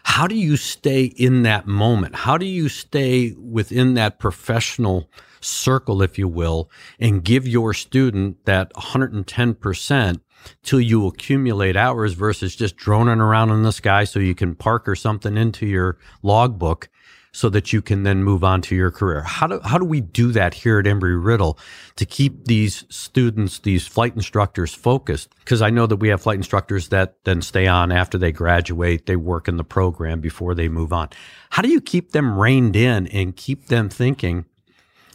how 0.04 0.26
do 0.26 0.34
you 0.34 0.58
stay 0.58 1.04
in 1.04 1.42
that 1.44 1.66
moment? 1.66 2.16
How 2.16 2.36
do 2.36 2.44
you 2.44 2.68
stay 2.68 3.32
within 3.32 3.94
that 3.94 4.18
professional 4.18 5.10
circle, 5.40 6.02
if 6.02 6.18
you 6.18 6.28
will, 6.28 6.70
and 7.00 7.24
give 7.24 7.48
your 7.48 7.72
student 7.72 8.44
that 8.44 8.70
110% 8.74 10.20
till 10.62 10.80
you 10.80 11.06
accumulate 11.06 11.76
hours 11.76 12.12
versus 12.12 12.54
just 12.54 12.76
droning 12.76 13.20
around 13.20 13.50
in 13.50 13.62
the 13.62 13.72
sky 13.72 14.04
so 14.04 14.18
you 14.18 14.34
can 14.34 14.54
park 14.54 14.86
or 14.86 14.94
something 14.94 15.38
into 15.38 15.66
your 15.66 15.96
logbook 16.22 16.90
so 17.38 17.48
that 17.48 17.72
you 17.72 17.80
can 17.80 18.02
then 18.02 18.24
move 18.24 18.42
on 18.42 18.60
to 18.60 18.74
your 18.74 18.90
career. 18.90 19.22
How 19.22 19.46
do, 19.46 19.60
how 19.62 19.78
do 19.78 19.84
we 19.84 20.00
do 20.00 20.32
that 20.32 20.54
here 20.54 20.80
at 20.80 20.86
Embry 20.86 21.24
Riddle 21.24 21.56
to 21.94 22.04
keep 22.04 22.46
these 22.46 22.84
students, 22.88 23.60
these 23.60 23.86
flight 23.86 24.16
instructors 24.16 24.74
focused? 24.74 25.32
Because 25.38 25.62
I 25.62 25.70
know 25.70 25.86
that 25.86 25.98
we 25.98 26.08
have 26.08 26.20
flight 26.20 26.38
instructors 26.38 26.88
that 26.88 27.14
then 27.22 27.40
stay 27.40 27.68
on 27.68 27.92
after 27.92 28.18
they 28.18 28.32
graduate, 28.32 29.06
they 29.06 29.14
work 29.14 29.46
in 29.46 29.56
the 29.56 29.62
program 29.62 30.20
before 30.20 30.56
they 30.56 30.68
move 30.68 30.92
on. 30.92 31.10
How 31.50 31.62
do 31.62 31.68
you 31.68 31.80
keep 31.80 32.10
them 32.10 32.36
reined 32.36 32.74
in 32.74 33.06
and 33.06 33.36
keep 33.36 33.66
them 33.66 33.88
thinking 33.88 34.44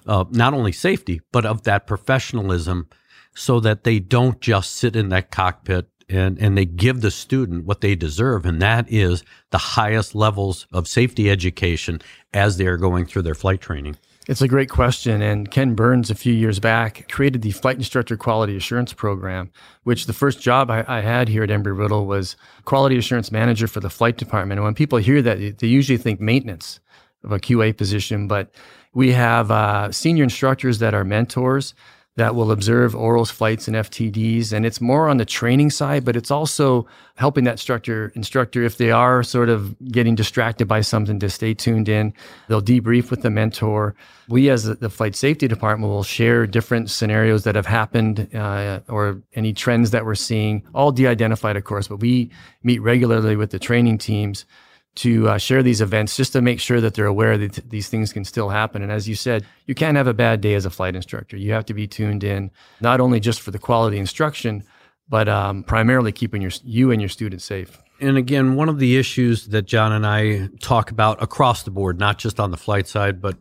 not 0.06 0.54
only 0.54 0.72
safety, 0.72 1.20
but 1.34 1.46
of 1.46 1.64
that 1.64 1.86
professionalism 1.86 2.88
so 3.36 3.60
that 3.60 3.84
they 3.84 4.00
don't 4.00 4.40
just 4.40 4.72
sit 4.72 4.96
in 4.96 5.10
that 5.10 5.30
cockpit 5.30 5.90
and, 6.10 6.38
and 6.40 6.58
they 6.58 6.66
give 6.66 7.02
the 7.02 7.12
student 7.12 7.66
what 7.66 7.82
they 7.82 7.96
deserve, 7.96 8.46
and 8.46 8.62
that 8.62 8.92
is 8.92 9.24
the 9.52 9.58
highest 9.58 10.16
levels 10.16 10.68
of 10.72 10.88
safety 10.88 11.30
education 11.30 12.02
as 12.34 12.58
they 12.58 12.68
are 12.68 12.78
going 12.78 13.06
through 13.06 13.22
their 13.22 13.36
flight 13.36 13.62
training. 13.62 13.98
It's 14.26 14.42
a 14.42 14.48
great 14.48 14.70
question. 14.70 15.22
And 15.22 15.52
Ken 15.52 15.76
Burns, 15.76 16.10
a 16.10 16.16
few 16.16 16.34
years 16.34 16.60
back, 16.60 17.12
created 17.12 17.42
the 17.42 17.52
Flight 17.52 17.76
Instructor 17.76 18.16
Quality 18.16 18.56
Assurance 18.56 18.94
Program, 18.94 19.52
which 19.84 20.06
the 20.06 20.14
first 20.14 20.40
job 20.40 20.72
I, 20.72 20.86
I 20.88 21.02
had 21.02 21.28
here 21.28 21.44
at 21.44 21.50
Embry 21.50 21.78
Riddle 21.78 22.06
was 22.06 22.38
Quality 22.64 22.98
Assurance 22.98 23.34
Manager 23.34 23.68
for 23.68 23.82
the 23.82 23.90
Flight 23.90 24.18
Department. 24.18 24.60
And 24.60 24.64
when 24.64 24.76
people 24.76 24.98
hear 24.98 25.22
that, 25.22 25.60
they 25.60 25.68
usually 25.68 25.98
think 25.98 26.22
maintenance 26.22 26.80
of 27.26 27.34
a 27.34 27.40
QA 27.40 27.76
position. 27.76 28.30
But 28.30 28.54
we 28.94 29.12
have 29.12 29.52
uh, 29.52 29.92
senior 29.92 30.24
instructors 30.24 30.80
that 30.80 30.94
are 30.94 31.04
mentors 31.04 31.74
that 32.16 32.36
will 32.36 32.52
observe 32.52 32.96
OROS 32.96 33.32
flights 33.32 33.68
and 33.68 33.76
FTDs. 33.76 34.54
And 34.54 34.66
it's 34.66 34.80
more 34.80 35.10
on 35.10 35.18
the 35.18 35.26
training 35.26 35.72
side, 35.72 36.06
but 36.06 36.16
it's 36.16 36.30
also 36.30 36.86
helping 37.16 37.44
that 37.46 37.54
instructor, 37.54 38.12
instructor, 38.16 38.64
if 38.64 38.78
they 38.78 38.92
are 38.92 39.24
sort 39.24 39.50
of 39.50 39.76
getting 39.92 40.14
distracted 40.14 40.68
by 40.68 40.82
something 40.82 41.20
to 41.20 41.30
stay 41.30 41.56
tuned 41.56 41.90
in. 41.90 42.14
They'll 42.48 42.62
debrief 42.62 43.10
with 43.10 43.24
the 43.24 43.32
mentor. 43.32 43.96
We, 44.30 44.52
as 44.52 44.66
the 44.66 44.90
flight 44.90 45.16
safety 45.16 45.48
department, 45.48 45.92
will 45.92 46.04
share 46.04 46.46
different 46.46 46.92
scenarios 46.92 47.46
that 47.46 47.56
have 47.56 47.66
happened 47.66 48.30
uh, 48.36 48.82
or 48.88 49.22
any 49.34 49.54
trends 49.54 49.90
that 49.92 50.06
we're 50.06 50.14
seeing, 50.14 50.64
all 50.76 50.92
de 50.92 51.08
identified, 51.08 51.58
of 51.58 51.64
course, 51.64 51.88
but 51.88 51.98
we 51.98 52.30
meet 52.62 52.80
regularly 52.80 53.36
with 53.36 53.50
the 53.50 53.60
training 53.60 53.98
teams 53.98 54.46
to 54.96 55.28
uh, 55.28 55.38
share 55.38 55.64
these 55.64 55.82
events 55.82 56.16
just 56.16 56.34
to 56.34 56.42
make 56.42 56.60
sure 56.60 56.80
that 56.80 56.94
they're 56.94 57.06
aware 57.06 57.38
that 57.38 57.70
these 57.70 57.90
things 57.90 58.14
can 58.14 58.24
still 58.24 58.50
happen. 58.50 58.82
And 58.82 58.92
as 58.92 59.08
you 59.10 59.16
said, 59.16 59.46
you 59.66 59.74
can't 59.74 59.98
have 59.98 60.08
a 60.08 60.14
bad 60.14 60.42
day 60.42 60.54
as 60.54 60.66
a 60.66 60.70
flight 60.70 60.96
instructor. 60.96 61.36
You 61.36 61.54
have 61.54 61.66
to 61.66 61.74
be 61.74 61.88
tuned 61.88 62.24
in, 62.24 62.52
not 62.80 63.00
only 63.00 63.20
just 63.20 63.42
for 63.42 63.52
the 63.52 63.60
quality 63.60 63.98
instruction, 63.98 64.64
but 65.10 65.28
um, 65.28 65.64
primarily 65.64 66.12
keeping 66.12 66.42
your, 66.42 66.52
you 66.64 66.92
and 66.92 67.02
your 67.02 67.10
students 67.10 67.44
safe. 67.44 67.80
And 68.00 68.18
again, 68.18 68.56
one 68.56 68.70
of 68.70 68.80
the 68.80 68.98
issues 68.98 69.48
that 69.48 69.64
John 69.64 69.92
and 69.92 70.06
I 70.06 70.50
talk 70.60 70.92
about 70.92 71.22
across 71.24 71.64
the 71.64 71.72
board, 71.72 72.00
not 72.00 72.18
just 72.18 72.40
on 72.40 72.52
the 72.52 72.58
flight 72.58 72.88
side, 72.88 73.22
but 73.22 73.38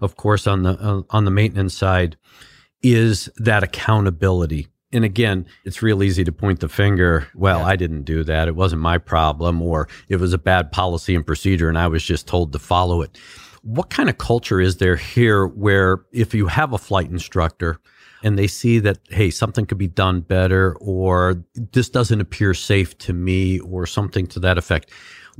of 0.00 0.16
course 0.16 0.46
on 0.46 0.64
the 0.64 0.70
uh, 0.70 1.02
on 1.10 1.24
the 1.24 1.30
maintenance 1.30 1.76
side, 1.76 2.16
is 2.82 3.28
that 3.36 3.62
accountability 3.62 4.68
and 4.92 5.04
again, 5.04 5.46
it's 5.64 5.82
real 5.82 6.02
easy 6.02 6.24
to 6.24 6.32
point 6.32 6.60
the 6.60 6.68
finger. 6.68 7.28
Well, 7.34 7.60
yeah. 7.60 7.66
I 7.66 7.76
didn't 7.76 8.02
do 8.02 8.24
that. 8.24 8.48
It 8.48 8.56
wasn't 8.56 8.82
my 8.82 8.98
problem, 8.98 9.62
or 9.62 9.88
it 10.08 10.16
was 10.16 10.32
a 10.32 10.38
bad 10.38 10.72
policy 10.72 11.14
and 11.14 11.26
procedure, 11.26 11.68
and 11.68 11.78
I 11.78 11.88
was 11.88 12.04
just 12.04 12.26
told 12.26 12.52
to 12.52 12.58
follow 12.58 13.02
it. 13.02 13.18
What 13.62 13.90
kind 13.90 14.08
of 14.08 14.18
culture 14.18 14.60
is 14.60 14.78
there 14.78 14.96
here 14.96 15.46
where 15.46 16.04
if 16.12 16.34
you 16.34 16.46
have 16.48 16.72
a 16.72 16.78
flight 16.78 17.10
instructor 17.10 17.78
and 18.24 18.38
they 18.38 18.46
see 18.46 18.78
that, 18.80 18.98
hey, 19.08 19.30
something 19.30 19.66
could 19.66 19.78
be 19.78 19.88
done 19.88 20.20
better, 20.20 20.76
or 20.80 21.42
this 21.72 21.88
doesn't 21.88 22.20
appear 22.20 22.54
safe 22.54 22.96
to 22.98 23.12
me, 23.12 23.58
or 23.60 23.86
something 23.86 24.26
to 24.28 24.40
that 24.40 24.58
effect, 24.58 24.90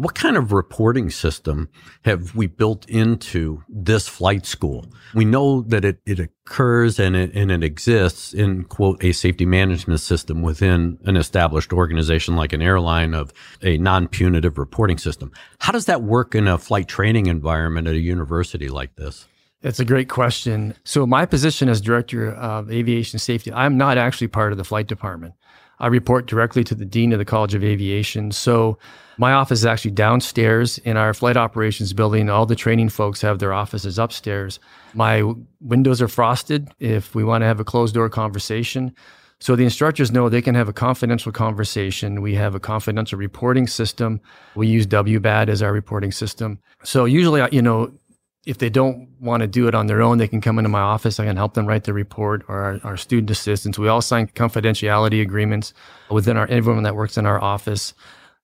what 0.03 0.17
kind 0.17 0.37
of 0.37 0.51
reporting 0.51 1.11
system 1.11 1.69
have 2.05 2.35
we 2.35 2.49
built 2.49 2.89
into 2.89 3.63
this 3.69 4.09
flight 4.09 4.45
school? 4.45 4.85
We 5.15 5.25
know 5.25 5.63
that 5.63 5.85
it, 5.85 6.01
it 6.05 6.19
occurs 6.19 6.99
and 6.99 7.15
it, 7.15 7.31
and 7.35 7.53
it 7.53 7.63
exists 7.63 8.35
in, 8.35 8.65
quote, 8.65 9.03
a 9.05 9.13
safety 9.13 9.47
management 9.47 10.01
system 10.01 10.43
within 10.43 10.99
an 11.05 11.17
established 11.17 11.73
organization 11.73 12.35
like 12.35 12.53
an 12.53 12.61
airline 12.61 13.15
of 13.15 13.33
a 13.63 13.79
non 13.79 14.09
punitive 14.09 14.59
reporting 14.59 14.99
system. 14.99 15.31
How 15.61 15.71
does 15.71 15.87
that 15.87 16.03
work 16.03 16.35
in 16.35 16.49
a 16.49 16.59
flight 16.59 16.89
training 16.89 17.27
environment 17.27 17.87
at 17.87 17.95
a 17.95 18.01
university 18.01 18.69
like 18.69 18.97
this? 18.97 19.29
That's 19.61 19.79
a 19.79 19.85
great 19.85 20.09
question. 20.09 20.75
So, 20.83 21.07
my 21.07 21.25
position 21.25 21.69
as 21.69 21.81
director 21.81 22.33
of 22.33 22.73
aviation 22.73 23.21
safety, 23.21 23.53
I'm 23.53 23.79
not 23.79 23.97
actually 23.97 24.27
part 24.27 24.51
of 24.51 24.59
the 24.59 24.65
flight 24.65 24.89
department. 24.89 25.35
I 25.83 25.89
report 25.89 26.27
directly 26.27 26.65
to 26.65 26.75
the 26.75 26.87
dean 26.87 27.13
of 27.13 27.19
the 27.19 27.25
College 27.25 27.55
of 27.55 27.63
Aviation. 27.63 28.33
So, 28.33 28.79
my 29.19 29.35
office 29.35 29.61
is 29.61 29.67
actually 29.67 29.91
downstairs 29.91 30.79
in 30.79 30.97
our 30.97 31.13
flight 31.13 31.37
operations 31.37 31.93
building. 31.93 32.31
All 32.31 32.47
the 32.47 32.57
training 32.57 32.89
folks 32.89 33.21
have 33.21 33.39
their 33.39 33.53
offices 33.53 33.99
upstairs. 33.99 34.59
My 34.95 35.23
windows 35.61 36.01
are 36.01 36.09
frosted 36.09 36.71
if 36.81 37.15
we 37.15 37.23
want 37.23 37.43
to 37.43 37.47
have 37.47 37.61
a 37.61 37.65
closed 37.65 37.95
door 37.95 38.09
conversation. 38.09 38.95
So 39.39 39.57
the 39.57 39.65
instructors 39.65 40.13
know 40.13 40.29
they 40.29 40.41
can 40.41 40.55
have 40.55 40.69
a 40.69 40.73
confidential 40.73 41.33
conversation. 41.33 42.23
We 42.23 42.37
have 42.37 42.55
a 42.55 42.61
confidential 42.61 43.19
reporting 43.19 43.67
system. 43.67 44.21
We 44.55 44.69
use 44.69 44.87
WBAD 44.87 45.49
as 45.49 45.63
our 45.63 45.73
reporting 45.73 46.13
system. 46.13 46.61
So 46.85 47.05
usually, 47.05 47.47
you 47.51 47.61
know, 47.61 47.93
if 48.45 48.59
they 48.59 48.71
don't 48.71 49.09
want 49.21 49.43
to 49.43 49.47
do 49.47 49.69
it 49.69 49.75
on 49.75 49.87
their 49.87 50.03
own, 50.03 50.19
they 50.19 50.29
can 50.29 50.41
come 50.41 50.59
into 50.59 50.69
my 50.69 50.81
office. 50.81 51.21
I 51.21 51.27
can 51.27 51.37
help 51.37 51.55
them 51.55 51.67
write 51.67 51.85
the 51.85 51.93
report 51.93 52.45
or 52.49 52.57
our, 52.57 52.81
our 52.83 52.97
student 52.97 53.31
assistants. 53.31 53.79
We 53.79 53.89
all 53.89 54.03
sign 54.03 54.27
confidentiality 54.29 55.23
agreements 55.23 55.75
within 56.11 56.37
our 56.37 56.47
everyone 56.49 56.83
that 56.83 56.97
works 56.97 57.17
in 57.17 57.27
our 57.27 57.41
office 57.41 57.95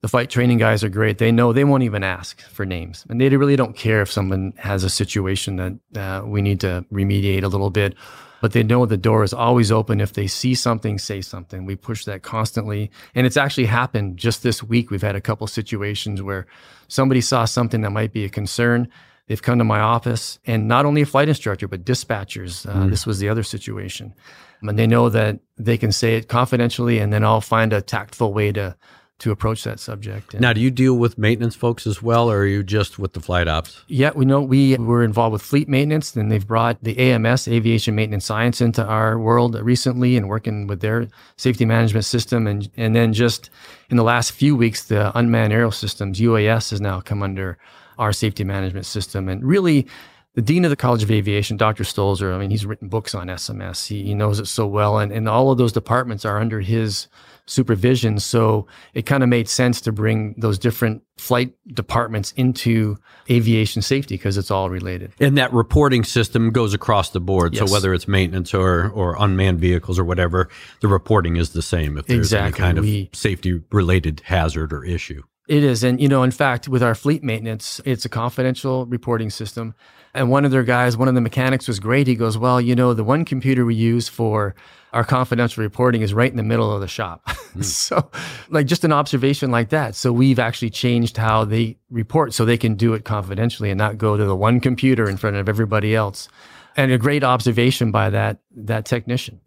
the 0.01 0.09
flight 0.09 0.31
training 0.31 0.59
guys 0.59 0.85
are 0.85 0.89
great. 0.89 1.19
They 1.19 1.33
know 1.33 1.53
they 1.53 1.65
won't 1.65 1.83
even 1.83 2.05
ask 2.05 2.41
for 2.43 2.65
names, 2.65 3.05
and 3.09 3.21
they 3.21 3.29
really 3.31 3.57
don't 3.57 3.77
care 3.77 4.01
if 4.01 4.11
someone 4.11 4.53
has 4.57 4.85
a 4.85 4.91
situation 4.91 5.57
that 5.57 6.01
uh, 6.01 6.25
we 6.25 6.41
need 6.41 6.61
to 6.61 6.85
remediate 6.93 7.43
a 7.43 7.49
little 7.49 7.71
bit. 7.71 7.95
But 8.41 8.53
they 8.53 8.63
know 8.63 8.87
the 8.87 8.97
door 8.97 9.25
is 9.25 9.33
always 9.33 9.73
open. 9.73 10.01
If 10.01 10.13
they 10.13 10.29
see 10.29 10.55
something, 10.55 11.01
say 11.01 11.21
something. 11.21 11.65
We 11.65 11.75
push 11.75 12.05
that 12.05 12.23
constantly, 12.23 12.93
and 13.17 13.27
it's 13.27 13.37
actually 13.37 13.67
happened 13.67 14.17
just 14.17 14.45
this 14.45 14.63
week. 14.63 14.93
We've 14.93 15.03
had 15.03 15.17
a 15.17 15.21
couple 15.21 15.49
situations 15.49 16.23
where 16.23 16.47
somebody 16.87 17.21
saw 17.21 17.45
something 17.45 17.81
that 17.81 17.91
might 17.91 18.13
be 18.13 18.25
a 18.25 18.29
concern. 18.29 18.89
They've 19.29 19.43
come 19.43 19.59
to 19.59 19.65
my 19.65 19.81
office, 19.81 20.39
and 20.47 20.67
not 20.67 20.87
only 20.87 21.03
a 21.03 21.07
flight 21.07 21.29
instructor, 21.29 21.69
but 21.69 21.85
dispatchers. 21.85 22.67
Uh, 22.67 22.85
mm. 22.85 22.91
This 22.91 23.07
was 23.07 23.19
the 23.19 23.29
other 23.29 23.43
situation, 23.43 24.15
and 24.63 24.79
they 24.79 24.87
know 24.87 25.11
that 25.11 25.39
they 25.59 25.77
can 25.77 25.93
say 25.93 26.17
it 26.17 26.29
confidentially, 26.29 26.99
and 26.99 27.13
then 27.13 27.23
I'll 27.23 27.43
find 27.43 27.73
a 27.73 27.83
tactful 27.83 28.33
way 28.33 28.53
to 28.53 28.75
to 29.19 29.33
approach 29.33 29.65
that 29.65 29.81
subject. 29.81 30.33
And 30.33 30.41
now, 30.41 30.53
do 30.53 30.61
you 30.61 30.71
deal 30.71 30.95
with 30.95 31.19
maintenance 31.19 31.57
folks 31.57 31.87
as 31.87 32.01
well, 32.01 32.31
or 32.31 32.39
are 32.39 32.47
you 32.47 32.63
just 32.63 32.99
with 32.99 33.15
the 33.15 33.21
flight 33.21 33.49
ops? 33.49 33.83
Yeah, 33.89 34.13
we 34.15 34.25
know 34.25 34.41
we 34.41 34.77
were 34.77 35.03
involved 35.03 35.33
with 35.33 35.43
fleet 35.43 35.69
maintenance. 35.69 36.13
Then 36.13 36.29
they've 36.29 36.47
brought 36.47 36.83
the 36.83 36.97
AMS, 36.99 37.49
Aviation 37.49 37.95
Maintenance 37.95 38.25
Science, 38.25 38.61
into 38.61 38.85
our 38.85 39.19
world 39.19 39.57
recently 39.57 40.17
and 40.17 40.29
working 40.29 40.69
with 40.69 40.81
their 40.81 41.09
safety 41.37 41.65
management 41.65 42.05
system. 42.05 42.47
And, 42.47 42.71
and 42.77 42.95
then 42.95 43.13
just 43.13 43.51
in 43.91 43.97
the 43.97 44.05
last 44.05 44.33
few 44.33 44.55
weeks, 44.55 44.85
the 44.85 45.17
unmanned 45.19 45.53
aerial 45.53 45.73
systems, 45.73 46.21
UAS, 46.21 46.71
has 46.71 46.81
now 46.81 47.01
come 47.01 47.23
under 47.23 47.59
our 47.99 48.13
safety 48.13 48.45
management 48.45 48.87
system. 48.87 49.29
And 49.29 49.45
really, 49.45 49.87
the 50.35 50.43
dean 50.43 50.65
of 50.65 50.71
the 50.71 50.77
College 50.77 51.03
of 51.03 51.11
Aviation, 51.11 51.57
Dr. 51.57 51.85
Stolzer, 51.85 52.35
I 52.35 52.39
mean, 52.39 52.51
he's 52.51 52.65
written 52.65 52.89
books 52.89 53.15
on 53.15 53.27
SMS. 53.27 53.87
He, 53.89 54.05
he 54.05 54.15
knows 54.15 54.39
it 54.39 54.47
so 54.47 54.67
well. 54.67 54.99
And, 54.99 55.11
and 55.11 55.29
all 55.29 55.51
of 55.51 55.59
those 55.59 55.73
departments 55.73 56.25
are 56.25 56.39
under 56.39 56.61
his 56.61 57.09
supervision. 57.47 58.21
So 58.21 58.67
it 58.95 59.03
kind 59.07 59.23
of 59.23 59.29
made 59.29 59.49
sense 59.49 59.81
to 59.81 59.93
bring 59.93 60.35
those 60.39 60.59
different 60.59 61.03
flight 61.17 61.55
departments 61.67 62.33
into 62.37 62.99
aviation 63.29 63.83
safety 63.83 64.15
because 64.15 64.37
it's 64.37 64.51
all 64.51 64.71
related. 64.71 65.13
And 65.19 65.37
that 65.39 65.53
reporting 65.53 66.05
system 66.05 66.51
goes 66.51 66.75
across 66.75 67.11
the 67.11 67.21
board. 67.21 67.55
Yes. 67.55 67.67
So 67.67 67.73
whether 67.73 67.93
it's 67.93 68.07
maintenance 68.07 68.55
or, 68.55 68.91
or 68.91 69.17
unmanned 69.19 69.59
vehicles 69.59 69.99
or 69.99 70.05
whatever, 70.05 70.49
the 70.81 70.89
reporting 70.89 71.37
is 71.37 71.51
the 71.51 71.63
same 71.63 71.99
if 71.99 72.07
there's 72.07 72.33
exactly. 72.33 72.65
any 72.65 72.75
kind 72.75 72.79
of 73.09 73.19
safety 73.19 73.61
related 73.73 74.21
hazard 74.25 74.73
or 74.73 74.85
issue. 74.85 75.23
It 75.49 75.65
is. 75.65 75.83
And, 75.83 75.99
you 75.99 76.09
know, 76.09 76.23
in 76.23 76.31
fact, 76.31 76.69
with 76.69 76.83
our 76.83 76.95
fleet 76.95 77.25
maintenance, 77.25 77.81
it's 77.87 78.05
a 78.05 78.09
confidential 78.11 78.85
reporting 78.85 79.31
system. 79.31 79.75
And 80.13 80.31
one 80.31 80.45
of 80.45 80.51
their 80.51 80.63
guys, 80.63 80.97
one 80.97 81.09
of 81.09 81.15
the 81.15 81.23
mechanics 81.23 81.67
was 81.67 81.81
great. 81.81 82.07
He 82.07 82.15
goes, 82.17 82.37
Well, 82.37 82.61
you 82.61 82.75
know, 82.77 82.93
the 82.93 83.05
one 83.05 83.25
computer 83.25 83.65
we 83.65 83.75
use 83.75 84.09
for 84.09 84.55
our 84.93 85.05
confidential 85.05 85.63
reporting 85.63 86.03
is 86.03 86.13
right 86.13 86.31
in 86.31 86.37
the 86.37 86.43
middle 86.43 86.73
of 86.73 86.81
the 86.81 86.89
shop. 86.89 87.23
Mm. 87.49 87.65
so, 87.65 88.11
like, 88.51 88.67
just 88.67 88.85
an 88.85 88.93
observation 88.93 89.51
like 89.51 89.71
that. 89.71 89.95
So, 89.95 90.13
we've 90.13 90.39
actually 90.39 90.69
changed 90.69 91.17
how 91.17 91.47
they 91.47 91.79
report 91.89 92.35
so 92.35 92.45
they 92.45 92.59
can 92.59 92.75
do 92.75 92.93
it 92.93 93.07
confidentially 93.07 93.71
and 93.71 93.79
not 93.79 93.97
go 93.97 94.19
to 94.19 94.25
the 94.27 94.37
one 94.37 94.61
computer 94.61 95.09
in 95.09 95.17
front 95.17 95.37
of 95.37 95.49
everybody 95.49 95.95
else. 95.97 96.29
And 96.77 96.93
a 96.93 96.99
great 96.99 97.25
observation 97.25 97.91
by 97.91 98.11
that, 98.11 98.41
that 98.55 98.85
technician. 98.85 99.41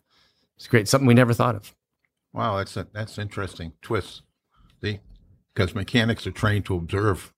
It's 0.58 0.67
great. 0.67 0.88
Something 0.88 1.05
we 1.05 1.13
never 1.13 1.34
thought 1.36 1.55
of. 1.55 1.75
Wow, 2.34 2.58
that's 2.58 2.75
a, 2.75 2.88
that's 2.91 3.20
interesting 3.20 3.74
twist. 3.84 4.24
See, 4.81 5.00
because 5.53 5.75
mechanics 5.75 6.25
are 6.25 6.31
trained 6.31 6.65
to 6.65 6.75
observe. 6.75 7.34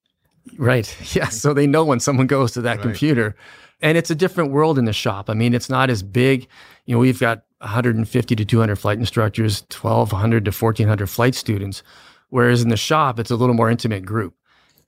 Right. 0.58 0.96
Yeah. 1.14 1.30
So 1.30 1.54
they 1.54 1.68
know 1.68 1.86
when 1.86 2.00
someone 2.00 2.28
goes 2.28 2.52
to 2.54 2.62
that 2.62 2.78
right. 2.78 2.82
computer, 2.82 3.36
and 3.82 3.98
it's 3.98 4.10
a 4.10 4.16
different 4.16 4.52
world 4.52 4.78
in 4.78 4.86
the 4.86 4.94
shop. 4.94 5.30
I 5.30 5.34
mean, 5.34 5.54
it's 5.54 5.70
not 5.70 5.90
as 5.90 6.04
big. 6.04 6.48
You 6.86 6.96
know, 6.96 7.00
we've 7.00 7.20
got 7.20 7.44
150 7.60 8.36
to 8.36 8.46
200 8.46 8.76
flight 8.78 8.98
instructors, 8.98 9.64
1,200 9.72 10.46
to 10.46 10.52
1,400 10.52 11.08
flight 11.08 11.36
students, 11.36 11.84
whereas 12.30 12.62
in 12.62 12.70
the 12.70 12.78
shop 12.78 13.20
it's 13.20 13.32
a 13.32 13.36
little 13.36 13.56
more 13.56 13.70
intimate 13.70 14.06
group. 14.06 14.36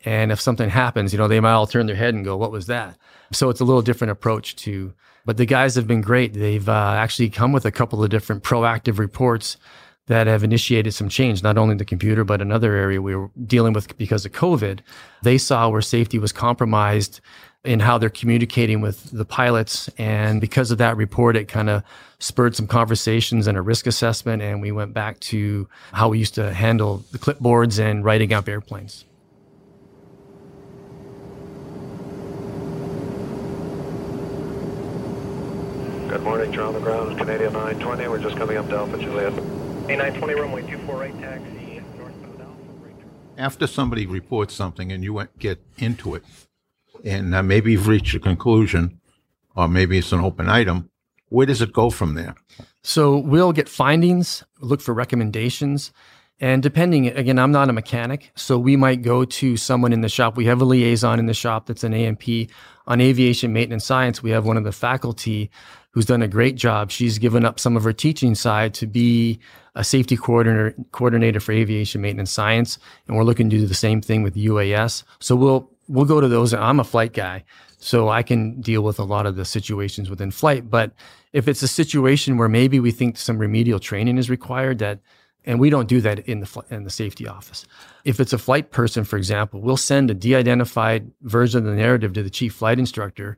And 0.03 0.32
if 0.32 0.39
something 0.39 0.70
happens, 0.70 1.13
you 1.13 1.17
know, 1.17 1.27
they 1.27 1.39
might 1.39 1.53
all 1.53 1.67
turn 1.67 1.88
their 1.88 1.96
head 1.96 2.13
and 2.13 2.24
go, 2.24 2.38
"What 2.38 2.51
was 2.51 2.67
that?" 2.67 2.98
So 3.32 3.50
it's 3.50 3.62
a 3.62 3.65
little 3.65 3.82
different 3.82 4.12
approach 4.12 4.55
to. 4.58 4.94
But 5.25 5.38
the 5.38 5.48
guys 5.48 5.74
have 5.74 5.88
been 5.88 6.01
great. 6.01 6.34
They've 6.34 6.70
uh, 6.70 6.94
actually 6.98 7.32
come 7.32 7.51
with 7.51 7.65
a 7.65 7.72
couple 7.72 8.03
of 8.03 8.12
different 8.12 8.44
proactive 8.44 9.00
reports 9.00 9.58
that 10.08 10.28
have 10.28 10.44
initiated 10.44 10.94
some 10.94 11.10
change, 11.10 11.42
not 11.42 11.58
only 11.58 11.74
in 11.74 11.78
the 11.78 11.86
computer, 11.86 12.24
but 12.24 12.42
another 12.42 12.76
area 12.76 13.02
we 13.02 13.16
were 13.16 13.32
dealing 13.46 13.74
with 13.74 13.98
because 13.98 14.26
of 14.26 14.32
COVID. 14.32 14.82
They 15.24 15.38
saw 15.38 15.70
where 15.70 15.82
safety 15.82 16.20
was 16.20 16.32
compromised 16.32 17.22
in 17.64 17.80
how 17.80 17.98
they're 17.98 18.12
communicating 18.12 18.82
with 18.82 19.10
the 19.12 19.26
pilots. 19.26 19.90
And 19.98 20.40
because 20.40 20.70
of 20.70 20.78
that 20.78 20.96
report, 20.96 21.36
it 21.36 21.46
kind 21.46 21.70
of 21.70 21.82
spurred 22.20 22.56
some 22.56 22.68
conversations 22.68 23.48
and 23.48 23.58
a 23.58 23.62
risk 23.62 23.88
assessment. 23.88 24.44
And 24.44 24.62
we 24.62 24.72
went 24.72 24.94
back 24.94 25.20
to 25.22 25.68
how 25.92 26.10
we 26.10 26.20
used 26.20 26.36
to 26.36 26.54
handle 26.54 27.04
the 27.12 27.18
clipboards 27.18 27.80
and 27.84 28.06
writing 28.06 28.32
up 28.32 28.48
airplanes. 28.48 29.06
Good 36.08 36.22
morning, 36.22 36.54
John 36.54 36.74
the 36.74 36.80
ground, 36.80 37.18
Canadian 37.18 37.54
920. 37.54 38.08
We're 38.08 38.20
just 38.20 38.38
coming 38.38 38.58
up 38.58 38.70
to 38.70 38.78
Alpha 38.78 38.98
Juliet. 39.00 39.64
A920 39.88 40.36
runway 40.39 40.62
248 40.62 41.22
taxi 41.22 41.82
northbound 41.96 42.42
Alpha. 42.42 42.58
After 43.38 43.68
somebody 43.68 44.08
reports 44.08 44.56
something 44.56 44.92
and 44.92 45.04
you 45.04 45.27
get 45.38 45.63
into 45.77 46.15
it, 46.15 46.24
and 47.04 47.36
uh, 47.36 47.44
maybe 47.44 47.74
you've 47.74 47.88
reached 47.88 48.15
a 48.15 48.20
conclusion, 48.20 49.00
or 49.56 49.68
maybe 49.68 50.00
it's 50.00 50.12
an 50.12 50.22
open 50.22 50.50
item, 50.50 50.89
where 51.30 51.46
does 51.46 51.62
it 51.62 51.72
go 51.72 51.92
from 51.92 52.15
there? 52.15 52.34
So 52.82 53.18
we'll 53.18 53.51
get 53.51 53.70
findings, 53.70 54.44
look 54.60 54.82
for 54.82 54.94
recommendations. 54.94 55.92
And 56.39 56.63
depending, 56.63 57.08
again, 57.08 57.38
I'm 57.38 57.51
not 57.51 57.70
a 57.70 57.74
mechanic, 57.74 58.32
so 58.36 58.58
we 58.58 58.75
might 58.75 59.04
go 59.04 59.24
to 59.24 59.56
someone 59.56 59.94
in 59.94 60.01
the 60.01 60.10
shop. 60.10 60.36
We 60.36 60.46
have 60.46 60.62
a 60.62 60.65
liaison 60.65 61.20
in 61.20 61.27
the 61.27 61.34
shop 61.34 61.68
that's 61.68 61.84
an 61.84 61.94
A&P. 61.94 62.50
On 62.88 63.00
aviation 63.01 63.54
maintenance 63.54 63.86
science, 63.86 64.22
we 64.22 64.32
have 64.32 64.46
one 64.46 64.58
of 64.58 64.63
the 64.63 64.72
faculty 64.72 65.50
who's 65.96 66.06
done 66.06 66.22
a 66.22 66.28
great 66.28 66.56
job. 66.56 66.92
She's 66.92 67.18
given 67.18 67.46
up 67.46 67.58
some 67.58 67.78
of 67.78 67.84
her 67.86 67.94
teaching 67.94 68.36
side 68.36 68.74
to 68.75 68.86
be 68.86 69.40
a 69.75 69.84
safety 69.84 70.18
coordinator, 70.18 70.75
coordinator 70.92 71.40
for 71.40 71.54
aviation 71.54 72.02
maintenance 72.02 72.32
science. 72.32 72.78
And 73.08 73.16
we're 73.16 73.24
looking 73.24 73.50
to 73.50 73.58
do 73.58 73.66
the 73.66 73.74
same 73.74 74.02
thing 74.02 74.22
with 74.22 74.36
UAS. 74.36 75.04
So 75.20 75.38
we'll, 75.38 75.72
we'll 75.88 76.06
go 76.06 76.20
to 76.20 76.28
those. 76.28 76.54
I'm 76.54 76.82
a 76.82 76.84
flight 76.84 77.14
guy, 77.14 77.46
so 77.78 78.10
I 78.10 78.24
can 78.24 78.60
deal 78.60 78.82
with 78.82 79.00
a 79.00 79.06
lot 79.06 79.25
of 79.25 79.38
the 79.38 79.46
situations 79.46 80.10
within 80.10 80.32
flight. 80.32 80.70
But 80.70 80.92
if 81.32 81.48
it's 81.48 81.64
a 81.64 81.68
situation 81.68 82.38
where 82.38 82.50
maybe 82.50 82.78
we 82.82 82.92
think 82.92 83.18
some 83.18 83.38
remedial 83.38 83.80
training 83.80 84.18
is 84.18 84.30
required 84.30 84.80
that, 84.80 85.00
and 85.46 85.62
we 85.62 85.70
don't 85.70 85.88
do 85.88 86.02
that 86.02 86.20
in 86.28 86.40
the 86.40 86.64
in 86.72 86.86
the 86.86 86.90
safety 86.90 87.28
office. 87.28 87.68
If 88.04 88.20
it's 88.20 88.34
a 88.34 88.40
flight 88.40 88.72
person, 88.72 89.04
for 89.04 89.16
example, 89.16 89.62
we'll 89.62 89.78
send 89.78 90.10
a 90.10 90.16
de-identified 90.16 91.12
version 91.22 91.60
of 91.60 91.66
the 91.66 91.75
narrative 91.75 92.14
to 92.14 92.24
the 92.24 92.32
chief 92.32 92.56
flight 92.56 92.80
instructor 92.80 93.38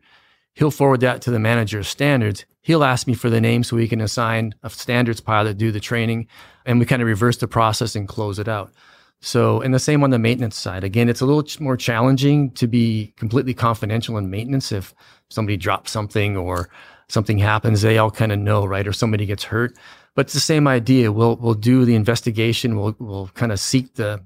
He'll 0.57 0.71
forward 0.71 1.01
that 1.01 1.21
to 1.21 1.29
the 1.29 1.37
manager 1.37 1.77
of 1.77 1.87
standards. 1.87 2.43
He'll 2.63 2.83
ask 2.83 3.05
me 3.05 3.13
for 3.13 3.29
the 3.29 3.39
name 3.39 3.63
so 3.63 3.75
we 3.75 3.87
can 3.87 4.01
assign 4.01 4.55
a 4.63 4.71
standards 4.71 5.21
pilot 5.21 5.49
to 5.49 5.53
do 5.53 5.71
the 5.71 5.79
training. 5.79 6.27
And 6.65 6.79
we 6.79 6.85
kind 6.87 6.99
of 6.99 7.07
reverse 7.07 7.37
the 7.37 7.47
process 7.47 7.95
and 7.95 8.07
close 8.07 8.39
it 8.39 8.47
out. 8.47 8.73
So, 9.21 9.61
and 9.61 9.71
the 9.71 9.77
same 9.77 10.03
on 10.03 10.09
the 10.09 10.17
maintenance 10.17 10.55
side. 10.55 10.83
Again, 10.83 11.09
it's 11.09 11.21
a 11.21 11.27
little 11.27 11.45
more 11.63 11.77
challenging 11.77 12.49
to 12.53 12.65
be 12.65 13.13
completely 13.17 13.53
confidential 13.53 14.17
in 14.17 14.31
maintenance. 14.31 14.71
If 14.71 14.95
somebody 15.29 15.57
drops 15.57 15.91
something 15.91 16.35
or 16.35 16.69
something 17.07 17.37
happens, 17.37 17.83
they 17.83 17.99
all 17.99 18.09
kind 18.09 18.31
of 18.31 18.39
know, 18.39 18.65
right? 18.65 18.87
Or 18.87 18.93
somebody 18.93 19.27
gets 19.27 19.43
hurt. 19.43 19.77
But 20.15 20.25
it's 20.25 20.33
the 20.33 20.39
same 20.39 20.67
idea. 20.67 21.11
We'll 21.11 21.35
we'll 21.35 21.53
do 21.53 21.85
the 21.85 21.93
investigation. 21.93 22.79
We'll 22.79 22.95
we'll 22.97 23.27
kind 23.35 23.51
of 23.51 23.59
seek 23.59 23.93
the 23.93 24.23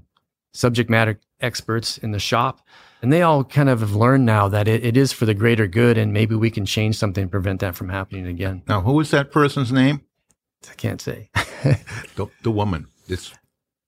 subject 0.54 0.90
matter 0.90 1.20
experts 1.42 1.98
in 1.98 2.12
the 2.12 2.20
shop 2.20 2.62
and 3.02 3.12
they 3.12 3.22
all 3.22 3.44
kind 3.44 3.70
of 3.70 3.80
have 3.80 3.96
learned 3.96 4.26
now 4.26 4.48
that 4.48 4.68
it, 4.68 4.84
it 4.84 4.98
is 4.98 5.12
for 5.12 5.26
the 5.26 5.34
greater 5.34 5.68
good, 5.68 5.98
and 5.98 6.14
maybe 6.14 6.36
we 6.36 6.52
can 6.52 6.66
change 6.66 6.98
something 6.98 7.24
and 7.24 7.32
prevent 7.32 7.60
that 7.62 7.76
from 7.76 7.90
happening 7.90 8.28
again. 8.28 8.64
Now, 8.68 8.82
who 8.82 9.00
is 9.00 9.12
that 9.12 9.32
person's 9.32 9.72
name? 9.72 10.02
I 10.70 10.76
can't 10.76 11.02
say. 11.02 11.30
the, 12.16 12.28
the 12.44 12.52
woman. 12.52 12.88
This. 13.08 13.34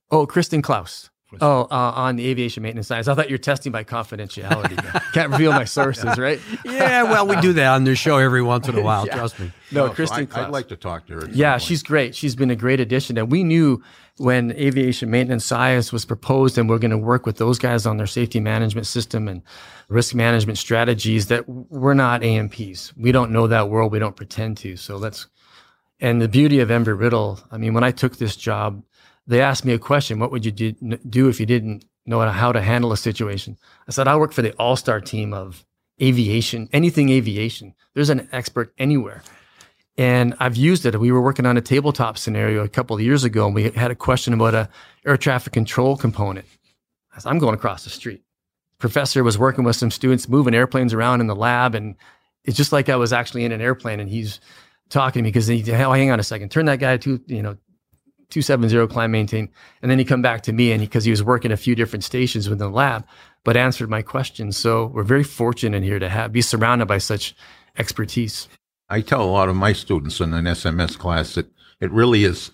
Oh, 0.09 0.25
Kristen 0.25 0.61
Klaus. 0.61 1.09
Oh, 1.41 1.61
uh, 1.63 1.93
on 1.95 2.15
the 2.15 2.27
aviation 2.27 2.63
maintenance 2.63 2.87
side. 2.87 3.07
I 3.07 3.15
thought 3.15 3.29
you 3.29 3.33
were 3.33 3.39
testing 3.39 3.71
by 3.71 3.83
confidentiality. 3.83 4.77
Can't 5.13 5.31
reveal 5.31 5.51
my 5.51 5.65
sources, 5.65 6.17
right? 6.17 6.39
yeah, 6.63 7.03
well, 7.03 7.25
we 7.27 7.35
do 7.37 7.53
that 7.53 7.73
on 7.73 7.83
the 7.83 7.95
show 7.95 8.17
every 8.17 8.43
once 8.43 8.67
in 8.67 8.77
a 8.77 8.81
while. 8.81 9.07
yeah. 9.07 9.15
Trust 9.15 9.39
me. 9.39 9.51
No, 9.71 9.87
no 9.87 9.93
Kristen. 9.93 10.29
So 10.29 10.39
I, 10.39 10.43
would 10.43 10.51
like 10.51 10.67
to 10.67 10.75
talk 10.75 11.07
to 11.07 11.13
her. 11.13 11.29
Yeah, 11.31 11.57
she's 11.57 11.81
great. 11.81 12.15
She's 12.15 12.35
been 12.35 12.51
a 12.51 12.55
great 12.55 12.79
addition, 12.79 13.17
and 13.17 13.31
we 13.31 13.43
knew 13.43 13.81
when 14.17 14.51
aviation 14.51 15.09
maintenance 15.09 15.45
science 15.45 15.91
was 15.91 16.05
proposed, 16.05 16.57
and 16.57 16.69
we're 16.69 16.79
going 16.79 16.91
to 16.91 16.97
work 16.97 17.25
with 17.25 17.37
those 17.37 17.57
guys 17.59 17.85
on 17.85 17.97
their 17.97 18.07
safety 18.07 18.39
management 18.39 18.87
system 18.87 19.27
and 19.27 19.41
risk 19.89 20.13
management 20.13 20.57
strategies. 20.57 21.27
That 21.27 21.47
we're 21.47 21.93
not 21.93 22.23
A&Ps. 22.23 22.93
We 22.95 23.11
don't 23.11 23.31
know 23.31 23.47
that 23.47 23.69
world. 23.69 23.91
We 23.91 23.99
don't 23.99 24.15
pretend 24.15 24.57
to. 24.57 24.77
So 24.77 24.97
let's. 24.97 25.27
And 25.99 26.21
the 26.21 26.27
beauty 26.27 26.59
of 26.59 26.69
Embry 26.69 26.99
Riddle, 26.99 27.39
I 27.51 27.57
mean, 27.57 27.73
when 27.73 27.83
I 27.83 27.91
took 27.91 28.17
this 28.17 28.35
job 28.35 28.83
they 29.27 29.41
asked 29.41 29.65
me 29.65 29.73
a 29.73 29.79
question 29.79 30.19
what 30.19 30.31
would 30.31 30.45
you 30.45 30.51
do, 30.51 30.71
do 31.09 31.29
if 31.29 31.39
you 31.39 31.45
didn't 31.45 31.85
know 32.05 32.19
how 32.29 32.51
to 32.51 32.61
handle 32.61 32.91
a 32.91 32.97
situation 32.97 33.57
i 33.87 33.91
said 33.91 34.07
i 34.07 34.15
work 34.15 34.33
for 34.33 34.41
the 34.41 34.53
all-star 34.53 34.99
team 34.99 35.33
of 35.33 35.65
aviation 36.01 36.67
anything 36.73 37.09
aviation 37.09 37.73
there's 37.93 38.09
an 38.09 38.27
expert 38.31 38.73
anywhere 38.77 39.21
and 39.97 40.33
i've 40.39 40.55
used 40.55 40.85
it 40.85 40.99
we 40.99 41.11
were 41.11 41.21
working 41.21 41.45
on 41.45 41.57
a 41.57 41.61
tabletop 41.61 42.17
scenario 42.17 42.63
a 42.63 42.69
couple 42.69 42.95
of 42.95 43.01
years 43.01 43.23
ago 43.23 43.45
and 43.45 43.55
we 43.55 43.69
had 43.71 43.91
a 43.91 43.95
question 43.95 44.33
about 44.33 44.53
a 44.53 44.69
air 45.05 45.17
traffic 45.17 45.53
control 45.53 45.95
component 45.97 46.45
said, 47.17 47.29
i'm 47.29 47.39
going 47.39 47.53
across 47.53 47.83
the 47.83 47.89
street 47.89 48.21
professor 48.79 49.23
was 49.23 49.37
working 49.37 49.63
with 49.63 49.75
some 49.75 49.91
students 49.91 50.27
moving 50.27 50.55
airplanes 50.55 50.93
around 50.93 51.21
in 51.21 51.27
the 51.27 51.35
lab 51.35 51.75
and 51.75 51.95
it's 52.43 52.57
just 52.57 52.71
like 52.71 52.89
i 52.89 52.95
was 52.95 53.13
actually 53.13 53.45
in 53.45 53.51
an 53.51 53.61
airplane 53.61 53.99
and 53.99 54.09
he's 54.09 54.39
talking 54.89 55.21
to 55.21 55.23
me 55.23 55.29
because 55.29 55.47
he 55.47 55.63
oh, 55.73 55.91
hang 55.91 56.11
on 56.11 56.19
a 56.19 56.23
second 56.23 56.49
turn 56.49 56.65
that 56.65 56.79
guy 56.79 56.97
to 56.97 57.21
you 57.27 57.41
know 57.41 57.57
270 58.33 58.87
climb 58.87 59.11
maintain. 59.11 59.49
And 59.81 59.91
then 59.91 59.99
he 59.99 60.05
come 60.05 60.21
back 60.21 60.41
to 60.43 60.53
me 60.53 60.71
and 60.71 60.81
because 60.81 61.03
he, 61.03 61.09
he, 61.09 61.11
was 61.11 61.23
working 61.23 61.51
a 61.51 61.57
few 61.57 61.75
different 61.75 62.03
stations 62.03 62.49
within 62.49 62.67
the 62.67 62.75
lab, 62.75 63.05
but 63.43 63.55
answered 63.55 63.89
my 63.89 64.01
questions. 64.01 64.57
So 64.57 64.87
we're 64.87 65.03
very 65.03 65.23
fortunate 65.23 65.83
here 65.83 65.99
to 65.99 66.09
have 66.09 66.31
be 66.31 66.41
surrounded 66.41 66.87
by 66.87 66.97
such 66.97 67.35
expertise. 67.77 68.47
I 68.93 69.01
tell 69.01 69.23
a 69.23 69.25
lot 69.25 69.49
of 69.49 69.55
my 69.55 69.73
students 69.73 70.19
in 70.19 70.33
an 70.33 70.45
SMS 70.45 70.95
class 70.95 71.33
that 71.33 71.47
it 71.81 71.89
really 71.89 72.25
is, 72.25 72.51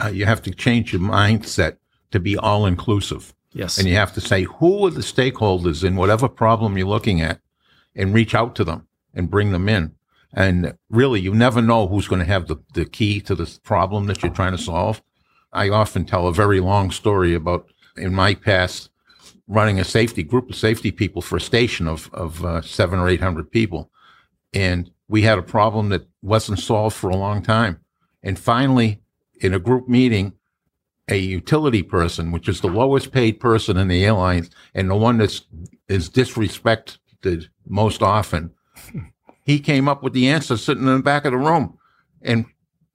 uh, 0.00 0.06
you 0.06 0.24
have 0.24 0.40
to 0.42 0.52
change 0.52 0.92
your 0.92 1.02
mindset 1.02 1.78
to 2.12 2.20
be 2.20 2.36
all 2.36 2.64
inclusive. 2.64 3.34
Yes. 3.52 3.76
And 3.76 3.88
you 3.88 3.96
have 3.96 4.14
to 4.14 4.20
say, 4.20 4.44
who 4.44 4.86
are 4.86 4.90
the 4.90 5.00
stakeholders 5.00 5.82
in 5.82 5.96
whatever 5.96 6.28
problem 6.28 6.78
you're 6.78 6.86
looking 6.86 7.20
at 7.20 7.40
and 7.96 8.14
reach 8.14 8.36
out 8.36 8.54
to 8.54 8.62
them 8.62 8.86
and 9.14 9.28
bring 9.28 9.50
them 9.50 9.68
in. 9.68 9.96
And 10.32 10.78
really, 10.90 11.18
you 11.18 11.34
never 11.34 11.60
know 11.60 11.88
who's 11.88 12.06
going 12.06 12.20
to 12.20 12.32
have 12.32 12.46
the, 12.46 12.58
the 12.74 12.84
key 12.84 13.20
to 13.22 13.34
the 13.34 13.58
problem 13.64 14.06
that 14.06 14.22
you're 14.22 14.32
trying 14.32 14.56
to 14.56 14.62
solve. 14.62 15.02
I 15.52 15.70
often 15.70 16.04
tell 16.04 16.28
a 16.28 16.32
very 16.32 16.60
long 16.60 16.92
story 16.92 17.34
about 17.34 17.66
in 17.96 18.14
my 18.14 18.34
past 18.34 18.90
running 19.48 19.80
a 19.80 19.84
safety 19.84 20.22
group 20.22 20.50
of 20.50 20.54
safety 20.54 20.92
people 20.92 21.20
for 21.20 21.36
a 21.36 21.40
station 21.40 21.88
of, 21.88 22.08
of 22.14 22.44
uh, 22.44 22.62
seven 22.62 23.00
or 23.00 23.08
800 23.08 23.50
people. 23.50 23.90
And 24.54 24.92
we 25.10 25.22
had 25.22 25.38
a 25.38 25.42
problem 25.42 25.88
that 25.88 26.06
wasn't 26.22 26.60
solved 26.60 26.94
for 26.94 27.10
a 27.10 27.16
long 27.16 27.42
time. 27.42 27.80
And 28.22 28.38
finally, 28.38 29.02
in 29.40 29.52
a 29.52 29.58
group 29.58 29.88
meeting, 29.88 30.34
a 31.08 31.16
utility 31.16 31.82
person, 31.82 32.30
which 32.30 32.48
is 32.48 32.60
the 32.60 32.68
lowest 32.68 33.10
paid 33.10 33.40
person 33.40 33.76
in 33.76 33.88
the 33.88 34.04
airlines 34.04 34.50
and 34.72 34.88
the 34.88 34.94
one 34.94 35.18
that's 35.18 35.42
is 35.88 36.08
disrespected 36.08 37.48
most 37.66 38.04
often, 38.04 38.52
he 39.44 39.58
came 39.58 39.88
up 39.88 40.04
with 40.04 40.12
the 40.12 40.28
answer 40.28 40.56
sitting 40.56 40.86
in 40.86 40.96
the 40.96 41.02
back 41.02 41.24
of 41.24 41.32
the 41.32 41.38
room. 41.38 41.76
And 42.22 42.46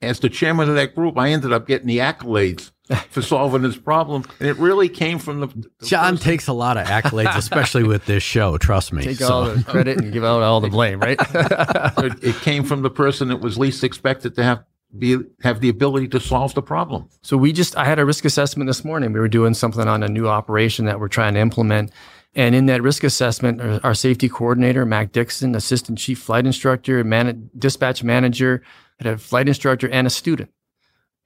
as 0.01 0.21
the 0.21 0.29
chairman 0.29 0.69
of 0.69 0.75
that 0.75 0.95
group, 0.95 1.17
I 1.17 1.31
ended 1.31 1.51
up 1.51 1.67
getting 1.67 1.87
the 1.87 1.97
accolades 1.97 2.71
for 3.09 3.21
solving 3.21 3.61
this 3.61 3.77
problem. 3.77 4.23
And 4.39 4.47
it 4.47 4.57
really 4.57 4.89
came 4.89 5.19
from 5.19 5.39
the. 5.41 5.47
the 5.47 5.85
John 5.85 6.13
person- 6.13 6.23
takes 6.23 6.47
a 6.47 6.53
lot 6.53 6.77
of 6.77 6.87
accolades, 6.87 7.35
especially 7.37 7.83
with 7.83 8.05
this 8.05 8.23
show. 8.23 8.57
Trust 8.57 8.93
me. 8.93 9.03
Take 9.03 9.17
So- 9.17 9.33
all 9.33 9.45
the 9.45 9.63
credit 9.63 9.99
and 9.99 10.13
give 10.13 10.23
out 10.23 10.41
all 10.41 10.61
the 10.61 10.69
blame, 10.69 10.99
right? 10.99 11.17
it, 11.33 12.23
it 12.23 12.35
came 12.41 12.63
from 12.63 12.81
the 12.81 12.89
person 12.89 13.29
that 13.29 13.37
was 13.37 13.57
least 13.57 13.83
expected 13.83 14.35
to 14.35 14.43
have 14.43 14.63
be 14.97 15.17
have 15.41 15.59
the 15.59 15.69
ability 15.69 16.07
to 16.09 16.19
solve 16.19 16.53
the 16.53 16.61
problem. 16.61 17.09
So 17.21 17.35
we 17.35 17.51
just, 17.51 17.75
I 17.75 17.85
had 17.85 17.99
a 17.99 18.05
risk 18.05 18.23
assessment 18.23 18.67
this 18.67 18.85
morning. 18.85 19.11
We 19.11 19.19
were 19.19 19.27
doing 19.27 19.53
something 19.53 19.87
on 19.87 20.03
a 20.03 20.07
new 20.07 20.27
operation 20.27 20.85
that 20.85 20.99
we're 20.99 21.09
trying 21.09 21.33
to 21.33 21.39
implement. 21.41 21.91
And 22.33 22.53
in 22.53 22.65
that 22.67 22.81
risk 22.81 23.03
assessment, 23.03 23.61
our, 23.61 23.79
our 23.83 23.93
safety 23.93 24.29
coordinator, 24.29 24.85
Mac 24.85 25.11
Dixon, 25.11 25.55
assistant 25.55 25.97
chief 25.97 26.19
flight 26.19 26.45
instructor, 26.45 27.03
man, 27.03 27.49
dispatch 27.57 28.03
manager, 28.03 28.61
had 28.99 29.07
a 29.07 29.17
flight 29.17 29.47
instructor 29.47 29.89
and 29.89 30.07
a 30.07 30.09
student 30.09 30.49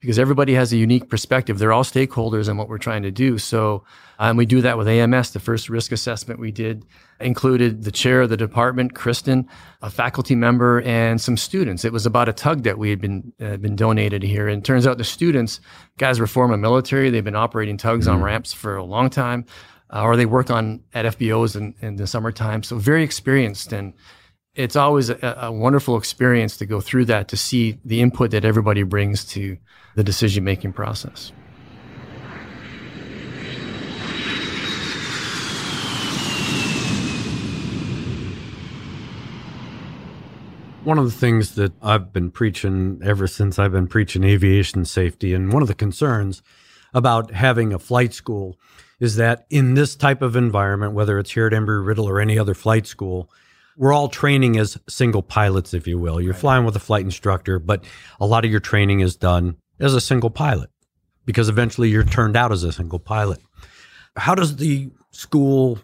because 0.00 0.18
everybody 0.18 0.54
has 0.54 0.72
a 0.72 0.76
unique 0.76 1.08
perspective. 1.08 1.58
They're 1.58 1.72
all 1.72 1.84
stakeholders 1.84 2.48
in 2.48 2.56
what 2.56 2.68
we're 2.68 2.78
trying 2.78 3.02
to 3.02 3.10
do. 3.10 3.38
So, 3.38 3.84
um, 4.18 4.36
we 4.36 4.44
do 4.44 4.60
that 4.60 4.76
with 4.76 4.86
AMS. 4.86 5.30
The 5.30 5.40
first 5.40 5.70
risk 5.70 5.92
assessment 5.92 6.40
we 6.40 6.50
did 6.50 6.84
included 7.20 7.84
the 7.84 7.90
chair 7.90 8.20
of 8.20 8.28
the 8.28 8.36
department, 8.36 8.94
Kristen, 8.94 9.48
a 9.80 9.88
faculty 9.88 10.34
member, 10.34 10.82
and 10.82 11.18
some 11.18 11.38
students. 11.38 11.86
It 11.86 11.92
was 11.92 12.04
about 12.04 12.28
a 12.28 12.34
tug 12.34 12.62
that 12.64 12.78
we 12.78 12.90
had 12.90 13.00
been 13.00 13.32
uh, 13.40 13.56
been 13.56 13.76
donated 13.76 14.22
here. 14.22 14.46
And 14.46 14.62
it 14.62 14.66
turns 14.66 14.86
out 14.86 14.98
the 14.98 15.04
students, 15.04 15.60
guys 15.96 16.20
were 16.20 16.26
former 16.26 16.58
military. 16.58 17.08
They've 17.08 17.24
been 17.24 17.34
operating 17.34 17.78
tugs 17.78 18.06
on 18.06 18.22
ramps 18.22 18.52
for 18.52 18.76
a 18.76 18.84
long 18.84 19.08
time, 19.08 19.46
uh, 19.88 20.02
or 20.02 20.16
they 20.16 20.26
work 20.26 20.50
on 20.50 20.82
at 20.92 21.06
FBOs 21.06 21.56
in, 21.56 21.74
in 21.80 21.96
the 21.96 22.06
summertime. 22.06 22.62
So 22.62 22.76
very 22.76 23.02
experienced 23.02 23.72
and 23.72 23.94
it's 24.54 24.76
always 24.76 25.10
a, 25.10 25.38
a 25.42 25.52
wonderful 25.52 25.96
experience 25.96 26.56
to 26.56 26.66
go 26.66 26.80
through 26.80 27.04
that 27.06 27.28
to 27.28 27.36
see 27.36 27.78
the 27.84 28.00
input 28.00 28.32
that 28.32 28.44
everybody 28.44 28.82
brings 28.82 29.24
to 29.24 29.56
the 29.94 30.02
decision 30.02 30.44
making 30.44 30.72
process. 30.72 31.32
One 40.82 40.98
of 40.98 41.04
the 41.04 41.10
things 41.10 41.54
that 41.54 41.72
I've 41.82 42.12
been 42.12 42.30
preaching 42.30 43.00
ever 43.04 43.26
since 43.26 43.58
I've 43.58 43.70
been 43.70 43.86
preaching 43.86 44.24
aviation 44.24 44.84
safety, 44.86 45.34
and 45.34 45.52
one 45.52 45.62
of 45.62 45.68
the 45.68 45.74
concerns 45.74 46.42
about 46.94 47.32
having 47.32 47.72
a 47.72 47.78
flight 47.78 48.14
school 48.14 48.58
is 48.98 49.16
that 49.16 49.46
in 49.50 49.74
this 49.74 49.94
type 49.94 50.22
of 50.22 50.34
environment, 50.34 50.94
whether 50.94 51.18
it's 51.18 51.32
here 51.32 51.46
at 51.46 51.52
Embry 51.52 51.86
Riddle 51.86 52.08
or 52.08 52.18
any 52.18 52.38
other 52.38 52.54
flight 52.54 52.86
school, 52.86 53.30
we're 53.80 53.94
all 53.94 54.10
training 54.10 54.58
as 54.58 54.76
single 54.90 55.22
pilots, 55.22 55.72
if 55.72 55.88
you 55.88 55.98
will. 55.98 56.20
You're 56.20 56.34
flying 56.34 56.66
with 56.66 56.76
a 56.76 56.80
flight 56.80 57.02
instructor, 57.02 57.58
but 57.58 57.82
a 58.20 58.26
lot 58.26 58.44
of 58.44 58.50
your 58.50 58.60
training 58.60 59.00
is 59.00 59.16
done 59.16 59.56
as 59.80 59.94
a 59.94 60.02
single 60.02 60.28
pilot 60.28 60.68
because 61.24 61.48
eventually 61.48 61.88
you're 61.88 62.04
turned 62.04 62.36
out 62.36 62.52
as 62.52 62.62
a 62.62 62.72
single 62.72 62.98
pilot. 62.98 63.40
How 64.16 64.34
does 64.34 64.56
the 64.56 64.90
school 65.12 65.78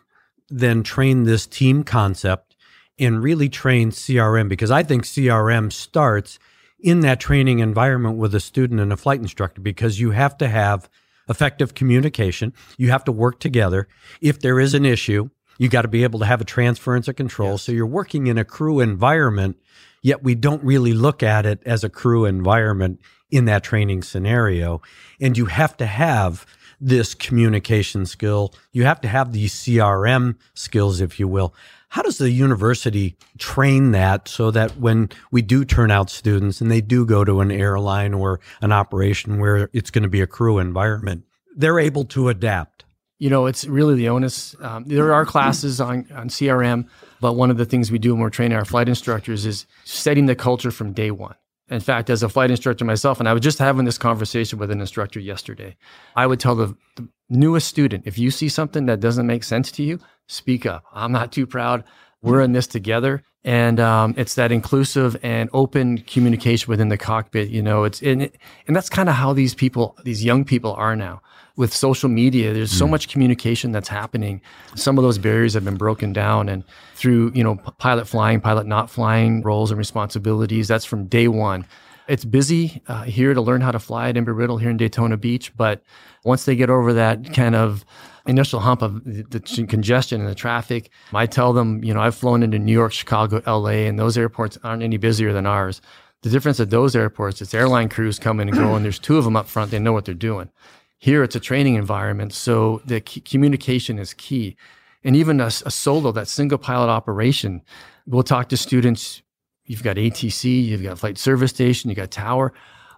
then 0.51 0.83
train 0.83 1.23
this 1.23 1.47
team 1.47 1.85
concept 1.85 2.55
and 2.99 3.23
really 3.23 3.49
train 3.49 3.91
CRM? 3.93 4.51
Because 4.51 4.71
I 4.71 4.83
think 4.83 5.05
CRM 5.05 5.73
starts 5.73 6.39
in 6.79 7.01
that 7.01 7.19
training 7.19 7.61
environment 7.61 8.19
with 8.19 8.35
a 8.35 8.41
student 8.41 8.79
and 8.79 8.93
a 8.93 8.99
flight 8.99 9.21
instructor 9.21 9.63
because 9.63 9.99
you 9.99 10.11
have 10.11 10.37
to 10.37 10.49
have 10.49 10.91
effective 11.31 11.73
communication. 11.73 12.53
You 12.77 12.91
have 12.91 13.05
to 13.05 13.13
work 13.13 13.41
together. 13.41 13.89
If 14.21 14.41
there 14.41 14.61
is 14.61 14.75
an 14.75 14.85
issue, 14.85 15.31
you 15.59 15.69
got 15.69 15.83
to 15.83 15.88
be 15.88 16.03
able 16.03 16.19
to 16.21 16.27
have 16.27 16.40
a 16.40 16.45
transference 16.45 17.09
of 17.09 17.16
control. 17.16 17.59
So 17.59 17.73
you're 17.73 17.87
working 17.87 18.27
in 18.27 18.38
a 18.38 18.45
crew 18.45 18.81
environment, 18.81 19.57
yet 20.03 20.23
we 20.23 20.35
don't 20.35 20.62
really 20.62 20.92
look 20.92 21.23
at 21.23 21.47
it 21.47 21.61
as 21.64 21.85
a 21.85 21.88
crew 21.88 22.25
environment 22.25 23.01
in 23.31 23.47
that 23.47 23.64
training 23.64 24.03
scenario. 24.03 24.83
And 25.21 25.37
you 25.37 25.47
have 25.47 25.77
to 25.79 25.87
have 25.87 26.47
this 26.81 27.14
communication 27.14 28.07
skill. 28.07 28.55
You 28.73 28.85
have 28.85 29.01
to 29.01 29.09
have 29.09 29.33
these 29.33 29.55
CRM 29.55 30.37
skills, 30.55 31.01
if 31.01 31.19
you 31.19 31.27
will. 31.27 31.55
How 31.88 32.03
does 32.03 32.19
the 32.19 32.31
university 32.31 33.16
train 33.38 33.92
that 33.92 34.29
so 34.29 34.51
that 34.51 34.77
when 34.77 35.09
we 35.31 35.40
do 35.40 35.64
turn 35.64 35.90
out 35.90 36.11
students 36.11 36.61
and 36.61 36.71
they 36.71 36.81
do 36.81 37.07
go 37.07 37.25
to 37.25 37.40
an 37.40 37.51
airline 37.51 38.12
or 38.12 38.40
an 38.61 38.73
operation 38.73 39.38
where 39.38 39.71
it's 39.73 39.90
going 39.90 40.03
to 40.03 40.09
be 40.09 40.21
a 40.21 40.27
crew 40.27 40.59
environment, 40.59 41.25
they're 41.55 41.79
able 41.79 42.05
to 42.07 42.29
adapt? 42.29 42.85
You 43.19 43.31
know, 43.31 43.47
it's 43.47 43.65
really 43.65 43.95
the 43.95 44.09
onus. 44.09 44.55
Um, 44.61 44.85
there 44.85 45.13
are 45.15 45.25
classes 45.25 45.81
on, 45.81 46.07
on 46.15 46.29
CRM, 46.29 46.87
but 47.21 47.33
one 47.33 47.51
of 47.51 47.57
the 47.57 47.65
things 47.65 47.91
we 47.91 47.99
do 47.99 48.13
when 48.13 48.23
we're 48.23 48.31
training 48.31 48.59
our 48.59 48.65
flight 48.65 48.89
instructors 48.89 49.47
is 49.47 49.67
setting 49.85 50.27
the 50.27 50.35
culture 50.35 50.71
from 50.71 50.93
day 50.93 51.11
one. 51.11 51.35
In 51.69 51.81
fact, 51.81 52.11
as 52.11 52.23
a 52.23 52.29
flight 52.29 52.51
instructor 52.51 52.85
myself, 52.85 53.19
and 53.19 53.29
I 53.29 53.33
was 53.33 53.43
just 53.43 53.59
having 53.59 53.87
this 53.87 53.99
conversation 53.99 54.59
with 54.59 54.71
an 54.71 54.81
instructor 54.81 55.19
yesterday, 55.19 55.77
I 56.15 56.27
would 56.27 56.39
tell 56.39 56.55
the, 56.55 56.77
the 56.95 57.09
newest 57.29 57.67
student 57.67 58.07
if 58.07 58.19
you 58.19 58.31
see 58.31 58.49
something 58.49 58.87
that 58.87 59.01
doesn't 59.01 59.27
make 59.27 59.43
sense 59.43 59.73
to 59.73 59.83
you, 59.83 59.99
speak 60.29 60.65
up. 60.65 60.85
I'm 60.93 61.11
not 61.11 61.33
too 61.33 61.47
proud. 61.47 61.85
We're 62.23 62.43
in 62.43 62.53
this 62.53 62.67
together. 62.67 63.23
And 63.47 63.79
um, 63.79 64.13
it's 64.17 64.35
that 64.35 64.51
inclusive 64.51 65.17
and 65.23 65.49
open 65.53 65.99
communication 65.99 66.69
within 66.69 66.89
the 66.89 66.99
cockpit. 66.99 67.49
You 67.49 67.63
know, 67.63 67.85
it's 67.85 68.03
and, 68.03 68.23
it, 68.23 68.37
and 68.67 68.75
that's 68.75 68.91
kind 68.91 69.09
of 69.09 69.15
how 69.15 69.33
these 69.33 69.55
people, 69.55 69.97
these 70.03 70.25
young 70.25 70.45
people 70.45 70.75
are 70.75 70.97
now 70.97 71.23
with 71.55 71.73
social 71.73 72.09
media. 72.09 72.53
There's 72.53 72.73
so 72.73 72.87
much 72.87 73.09
communication 73.09 73.73
that's 73.73 73.89
happening. 73.89 74.43
Some 74.75 74.99
of 74.99 75.05
those 75.05 75.17
barriers 75.17 75.55
have 75.55 75.65
been 75.65 75.77
broken 75.77 76.13
down, 76.13 76.49
and 76.49 76.65
through 76.97 77.33
you 77.35 77.45
know 77.45 77.57
pilot 77.79 78.07
flying, 78.07 78.41
pilot 78.41 78.67
not 78.67 78.91
flying 78.91 79.43
roles 79.43 79.71
and 79.71 79.79
responsibilities. 79.79 80.69
That's 80.69 80.85
from 80.85 81.07
day 81.07 81.29
one. 81.29 81.67
It's 82.09 82.25
busy 82.25 82.83
uh, 82.89 83.03
here 83.03 83.33
to 83.33 83.41
learn 83.41 83.61
how 83.61 83.73
to 83.73 83.79
fly 83.79 84.09
at 84.09 84.15
Embry 84.17 84.37
Riddle 84.37 84.59
here 84.59 84.71
in 84.71 84.77
Daytona 84.77 85.17
Beach, 85.17 85.57
but 85.57 85.83
once 86.25 86.45
they 86.45 86.55
get 86.55 86.71
over 86.71 86.93
that 86.93 87.33
kind 87.33 87.55
of 87.55 87.85
initial 88.27 88.61
hump 88.61 88.83
of 88.83 89.05
the, 89.05 89.67
congestion 89.69 90.21
and 90.21 90.29
the 90.29 90.35
traffic, 90.35 90.91
I 91.12 91.27
tell 91.27 91.53
them, 91.53 91.83
you 91.85 91.95
know, 91.95 92.01
I've 92.01 92.15
flown 92.15 92.43
into 92.43 92.59
New 92.59 92.73
York, 92.73 92.93
Chicago, 92.93 93.43
LA, 93.47 93.87
and 93.87 93.99
those 93.99 94.19
airports 94.19 94.59
aren't 94.62 94.83
any 94.83 94.97
busier 94.97 95.33
than 95.33 95.47
ours. 95.47 95.81
The 96.23 96.31
difference 96.31 96.59
at 96.61 96.71
those 96.71 96.97
airports, 96.97 97.41
it's 97.41 97.55
airline 97.55 97.89
crews 97.89 98.19
coming 98.19 98.49
and 98.49 98.57
going. 98.57 98.83
There's 98.83 98.99
two 98.99 99.19
of 99.19 99.25
them 99.25 99.37
up 99.37 99.47
front. 99.47 99.71
They 99.71 99.79
know 99.79 99.93
what 99.93 100.05
they're 100.05 100.15
doing. 100.15 100.51
Here, 100.99 101.23
it's 101.23 101.37
a 101.37 101.41
training 101.41 101.75
environment, 101.75 102.33
so 102.33 102.81
the 102.85 103.01
communication 103.01 103.99
is 103.99 104.15
key. 104.15 104.57
And 105.05 105.15
even 105.15 105.41
a 105.41 105.51
solo, 105.51 106.11
that 106.12 106.27
single 106.27 106.59
pilot 106.59 106.89
operation, 106.89 107.62
we'll 108.07 108.23
talk 108.23 108.49
to 108.49 108.57
students. 108.57 109.23
You've 109.67 109.83
got 109.83 109.97
ATC, 109.97 110.65
you've 110.65 110.83
got 110.83 110.99
flight 110.99 111.19
service 111.19 111.51
station, 111.51 111.91
you 111.91 111.97
got 111.97 112.11
tower. 112.11 112.53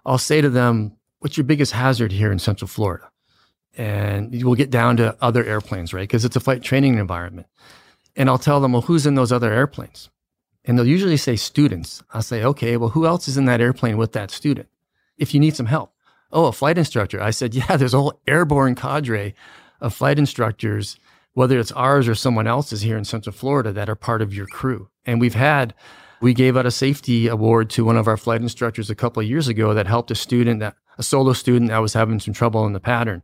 I'll 0.05 0.17
say 0.17 0.41
to 0.41 0.49
them, 0.49 0.93
"What's 1.19 1.37
your 1.37 1.43
biggest 1.43 1.73
hazard 1.73 2.11
here 2.11 2.31
in 2.31 2.39
Central 2.39 2.67
Florida?" 2.67 3.08
And 3.79 4.43
we'll 4.43 4.55
get 4.55 4.71
down 4.71 4.97
to 4.97 5.15
other 5.21 5.43
airplanes, 5.45 5.93
right? 5.93 6.03
Because 6.03 6.25
it's 6.25 6.35
a 6.35 6.41
flight 6.41 6.61
training 6.61 6.97
environment. 6.97 7.47
And 8.15 8.29
I'll 8.29 8.37
tell 8.37 8.59
them, 8.59 8.73
"Well, 8.73 8.81
who's 8.81 9.05
in 9.05 9.15
those 9.15 9.31
other 9.31 9.53
airplanes?" 9.53 10.09
And 10.65 10.77
they'll 10.77 10.85
usually 10.85 11.17
say 11.17 11.37
students. 11.37 12.03
I'll 12.11 12.21
say, 12.21 12.43
"Okay, 12.43 12.75
well, 12.75 12.89
who 12.89 13.05
else 13.05 13.27
is 13.27 13.37
in 13.37 13.45
that 13.45 13.61
airplane 13.61 13.97
with 13.97 14.11
that 14.13 14.31
student? 14.31 14.67
If 15.17 15.33
you 15.33 15.39
need 15.39 15.55
some 15.55 15.67
help." 15.67 15.93
Oh, 16.31 16.45
a 16.45 16.51
flight 16.51 16.77
instructor. 16.77 17.21
I 17.21 17.31
said, 17.31 17.55
yeah, 17.59 17.77
there's 17.77 17.93
a 17.93 17.99
whole 17.99 18.19
airborne 18.27 18.75
cadre 18.75 19.33
of 19.81 19.93
flight 19.93 20.19
instructors, 20.19 20.97
whether 21.33 21.59
it's 21.59 21.71
ours 21.71 22.07
or 22.07 22.15
someone 22.15 22.47
else's 22.47 22.81
here 22.81 22.97
in 22.97 23.05
Central 23.05 23.33
Florida 23.33 23.71
that 23.71 23.89
are 23.89 23.95
part 23.95 24.21
of 24.21 24.33
your 24.33 24.47
crew. 24.47 24.89
And 25.05 25.19
we've 25.19 25.35
had, 25.35 25.73
we 26.21 26.33
gave 26.33 26.57
out 26.57 26.65
a 26.65 26.71
safety 26.71 27.27
award 27.27 27.69
to 27.71 27.85
one 27.85 27.97
of 27.97 28.07
our 28.07 28.17
flight 28.17 28.41
instructors 28.41 28.89
a 28.89 28.95
couple 28.95 29.21
of 29.21 29.29
years 29.29 29.47
ago 29.47 29.73
that 29.73 29.87
helped 29.87 30.11
a 30.11 30.15
student 30.15 30.59
that, 30.59 30.75
a 30.97 31.03
solo 31.03 31.33
student 31.33 31.71
that 31.71 31.79
was 31.79 31.93
having 31.93 32.19
some 32.19 32.33
trouble 32.33 32.65
in 32.65 32.73
the 32.73 32.79
pattern, 32.79 33.23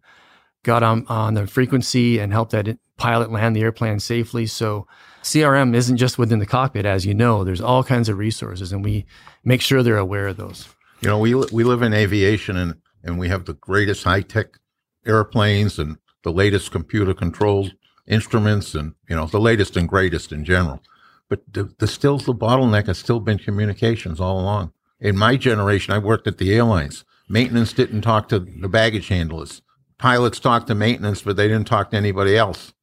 got 0.65 0.83
on, 0.83 1.05
on 1.07 1.35
the 1.35 1.47
frequency 1.47 2.19
and 2.19 2.33
helped 2.33 2.51
that 2.51 2.77
pilot 2.97 3.31
land 3.31 3.55
the 3.55 3.61
airplane 3.61 3.99
safely. 3.99 4.45
So 4.45 4.87
CRM 5.23 5.73
isn't 5.73 5.97
just 5.97 6.17
within 6.17 6.39
the 6.39 6.45
cockpit, 6.45 6.85
as 6.85 7.05
you 7.05 7.13
know, 7.13 7.43
there's 7.43 7.61
all 7.61 7.83
kinds 7.83 8.09
of 8.09 8.17
resources 8.17 8.71
and 8.73 8.83
we 8.83 9.05
make 9.43 9.61
sure 9.61 9.81
they're 9.81 9.97
aware 9.97 10.27
of 10.27 10.37
those. 10.37 10.67
You 11.01 11.09
know, 11.09 11.19
we 11.19 11.35
we 11.35 11.63
live 11.63 11.81
in 11.81 11.93
aviation 11.93 12.57
and 12.57 12.75
and 13.03 13.19
we 13.19 13.29
have 13.29 13.45
the 13.45 13.53
greatest 13.53 14.03
high 14.03 14.21
tech 14.21 14.57
airplanes 15.05 15.77
and 15.77 15.97
the 16.23 16.31
latest 16.31 16.71
computer 16.71 17.13
controlled 17.13 17.73
instruments 18.07 18.73
and 18.73 18.93
you 19.09 19.15
know 19.15 19.25
the 19.27 19.39
latest 19.39 19.77
and 19.77 19.87
greatest 19.87 20.31
in 20.31 20.43
general. 20.43 20.81
But 21.29 21.41
the, 21.51 21.73
the 21.79 21.87
still 21.87 22.17
the 22.17 22.33
bottleneck 22.33 22.87
has 22.87 22.97
still 22.97 23.19
been 23.19 23.37
communications 23.37 24.19
all 24.19 24.39
along. 24.39 24.73
In 24.99 25.17
my 25.17 25.37
generation, 25.37 25.93
I 25.93 25.97
worked 25.97 26.27
at 26.27 26.37
the 26.37 26.53
airlines. 26.53 27.03
Maintenance 27.27 27.73
didn't 27.73 28.01
talk 28.01 28.29
to 28.29 28.39
the 28.39 28.69
baggage 28.69 29.07
handlers. 29.07 29.61
Pilots 29.97 30.39
talked 30.39 30.67
to 30.67 30.75
maintenance, 30.75 31.21
but 31.21 31.37
they 31.37 31.47
didn't 31.47 31.67
talk 31.67 31.91
to 31.91 31.97
anybody 31.97 32.37
else. 32.37 32.73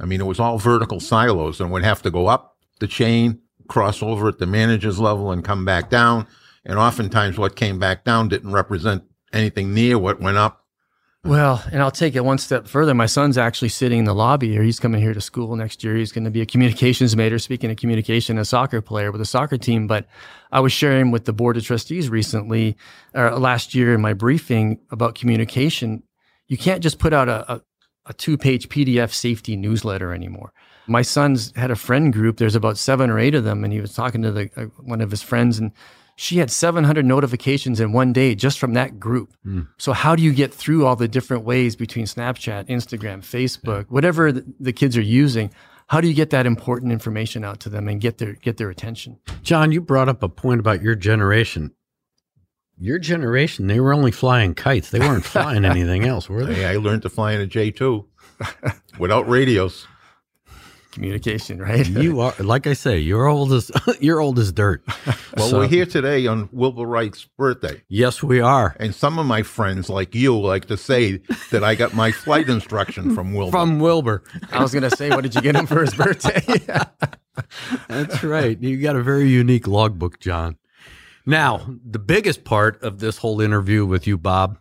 I 0.00 0.04
mean, 0.04 0.20
it 0.20 0.26
was 0.26 0.40
all 0.40 0.58
vertical 0.58 1.00
silos 1.00 1.60
and 1.60 1.70
would 1.70 1.84
have 1.84 2.02
to 2.02 2.10
go 2.10 2.26
up 2.26 2.56
the 2.80 2.86
chain, 2.86 3.40
cross 3.68 4.02
over 4.02 4.28
at 4.28 4.38
the 4.38 4.46
manager's 4.46 4.98
level, 4.98 5.30
and 5.30 5.44
come 5.44 5.64
back 5.64 5.88
down. 5.88 6.26
And 6.64 6.78
oftentimes, 6.78 7.38
what 7.38 7.56
came 7.56 7.78
back 7.78 8.04
down 8.04 8.28
didn't 8.28 8.52
represent 8.52 9.04
anything 9.32 9.72
near 9.72 9.98
what 9.98 10.20
went 10.20 10.36
up. 10.36 10.64
Well, 11.24 11.64
and 11.72 11.82
I'll 11.82 11.90
take 11.90 12.14
it 12.14 12.24
one 12.24 12.38
step 12.38 12.68
further. 12.68 12.94
My 12.94 13.06
son's 13.06 13.36
actually 13.36 13.70
sitting 13.70 14.00
in 14.00 14.04
the 14.04 14.14
lobby 14.14 14.52
here. 14.52 14.62
He's 14.62 14.78
coming 14.78 15.00
here 15.00 15.12
to 15.12 15.20
school 15.20 15.56
next 15.56 15.82
year. 15.82 15.96
He's 15.96 16.12
going 16.12 16.24
to 16.24 16.30
be 16.30 16.40
a 16.40 16.46
communications 16.46 17.16
major, 17.16 17.40
speaking 17.40 17.68
of 17.68 17.76
communication, 17.76 18.38
a 18.38 18.44
soccer 18.44 18.80
player 18.80 19.10
with 19.10 19.20
a 19.20 19.24
soccer 19.24 19.58
team. 19.58 19.88
But 19.88 20.06
I 20.52 20.60
was 20.60 20.72
sharing 20.72 21.10
with 21.10 21.24
the 21.24 21.32
board 21.32 21.56
of 21.56 21.64
trustees 21.64 22.08
recently, 22.08 22.76
or 23.12 23.36
last 23.38 23.74
year 23.74 23.92
in 23.92 24.00
my 24.00 24.12
briefing 24.12 24.78
about 24.92 25.16
communication. 25.16 26.04
You 26.48 26.56
can't 26.56 26.82
just 26.82 26.98
put 26.98 27.12
out 27.12 27.28
a, 27.28 27.52
a, 27.52 27.62
a 28.06 28.14
two 28.14 28.36
page 28.38 28.68
PDF 28.68 29.12
safety 29.12 29.56
newsletter 29.56 30.12
anymore. 30.12 30.52
My 30.86 31.02
son's 31.02 31.52
had 31.56 31.70
a 31.70 31.76
friend 31.76 32.12
group. 32.12 32.36
There's 32.36 32.54
about 32.54 32.78
seven 32.78 33.10
or 33.10 33.18
eight 33.18 33.34
of 33.34 33.44
them, 33.44 33.64
and 33.64 33.72
he 33.72 33.80
was 33.80 33.94
talking 33.94 34.22
to 34.22 34.30
the, 34.30 34.50
uh, 34.56 34.64
one 34.82 35.00
of 35.00 35.10
his 35.10 35.22
friends, 35.22 35.58
and 35.58 35.72
she 36.16 36.38
had 36.38 36.50
700 36.50 37.04
notifications 37.04 37.78
in 37.80 37.92
one 37.92 38.12
day 38.12 38.34
just 38.34 38.58
from 38.58 38.72
that 38.74 38.98
group. 38.98 39.34
Mm. 39.46 39.68
So 39.78 39.92
how 39.92 40.16
do 40.16 40.22
you 40.22 40.32
get 40.32 40.52
through 40.52 40.86
all 40.86 40.96
the 40.96 41.08
different 41.08 41.44
ways 41.44 41.76
between 41.76 42.06
Snapchat, 42.06 42.68
Instagram, 42.68 43.18
Facebook, 43.18 43.82
yeah. 43.82 43.88
whatever 43.88 44.32
the, 44.32 44.44
the 44.58 44.72
kids 44.72 44.96
are 44.96 45.02
using? 45.02 45.50
How 45.88 46.00
do 46.00 46.08
you 46.08 46.14
get 46.14 46.30
that 46.30 46.46
important 46.46 46.90
information 46.90 47.44
out 47.44 47.60
to 47.60 47.68
them 47.68 47.86
and 47.86 48.00
get 48.00 48.18
their 48.18 48.32
get 48.32 48.56
their 48.56 48.70
attention? 48.70 49.20
John, 49.42 49.70
you 49.70 49.80
brought 49.80 50.08
up 50.08 50.22
a 50.22 50.28
point 50.28 50.58
about 50.58 50.82
your 50.82 50.96
generation. 50.96 51.72
Your 52.78 52.98
generation, 52.98 53.68
they 53.68 53.80
were 53.80 53.94
only 53.94 54.10
flying 54.10 54.54
kites. 54.54 54.90
They 54.90 54.98
weren't 54.98 55.24
flying 55.36 55.64
anything 55.64 56.04
else, 56.04 56.28
were 56.28 56.44
they? 56.44 56.54
Hey, 56.54 56.66
I 56.66 56.76
learned 56.76 57.02
to 57.02 57.08
fly 57.08 57.32
in 57.32 57.40
a 57.40 57.46
J 57.46 57.70
two 57.70 58.06
without 58.98 59.28
radios 59.28 59.86
communication, 60.96 61.58
right? 61.58 61.86
you 61.86 62.20
are, 62.20 62.34
like 62.38 62.66
I 62.66 62.72
say, 62.72 62.98
you're 62.98 63.26
old 63.26 63.52
as 63.52 63.70
you're 64.00 64.18
old 64.20 64.38
as 64.38 64.50
dirt. 64.50 64.82
well, 65.36 65.48
so, 65.48 65.58
we're 65.58 65.68
here 65.68 65.84
today 65.84 66.26
on 66.26 66.48
Wilbur 66.52 66.86
Wright's 66.86 67.26
birthday. 67.36 67.82
Yes, 67.88 68.22
we 68.22 68.40
are. 68.40 68.74
And 68.80 68.94
some 68.94 69.18
of 69.18 69.26
my 69.26 69.42
friends, 69.42 69.90
like 69.90 70.14
you, 70.14 70.38
like 70.40 70.64
to 70.66 70.76
say 70.78 71.20
that 71.50 71.62
I 71.62 71.74
got 71.74 71.92
my 71.94 72.12
flight 72.12 72.48
instruction 72.48 73.14
from 73.14 73.34
Wilbur. 73.34 73.52
From 73.52 73.78
Wilbur. 73.78 74.22
I 74.50 74.62
was 74.62 74.72
going 74.72 74.88
to 74.88 74.96
say, 74.96 75.10
what 75.10 75.20
did 75.20 75.34
you 75.34 75.42
get 75.42 75.54
him 75.54 75.66
for 75.66 75.82
his 75.82 75.94
birthday? 75.94 76.42
That's 77.88 78.24
right. 78.24 78.58
You 78.58 78.78
got 78.80 78.96
a 78.96 79.02
very 79.02 79.28
unique 79.28 79.66
logbook, 79.66 80.18
John. 80.18 80.56
Now, 81.26 81.66
the 81.84 81.98
biggest 81.98 82.44
part 82.44 82.80
of 82.82 83.00
this 83.00 83.18
whole 83.18 83.40
interview 83.40 83.84
with 83.84 84.06
you, 84.06 84.16
Bob, 84.16 84.58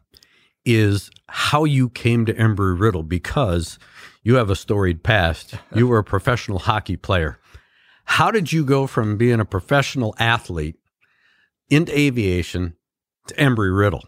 is 0.66 1.12
how 1.28 1.64
you 1.64 1.90
came 1.90 2.26
to 2.26 2.34
Embry 2.34 2.78
Riddle 2.78 3.04
because 3.04 3.78
you 4.24 4.36
have 4.36 4.50
a 4.50 4.56
storied 4.56 5.04
past. 5.04 5.54
You 5.76 5.88
were 5.88 6.00
a 6.00 6.04
professional 6.04 6.60
hockey 6.60 6.98
player. 6.98 7.40
How 8.06 8.32
did 8.32 8.52
you 8.52 8.64
go 8.66 8.88
from 8.88 9.18
being 9.18 9.40
a 9.40 9.46
professional 9.46 10.16
athlete 10.18 10.76
into 11.70 11.98
aviation 11.98 12.76
to 13.28 13.36
Embry 13.36 13.78
Riddle? 13.78 14.08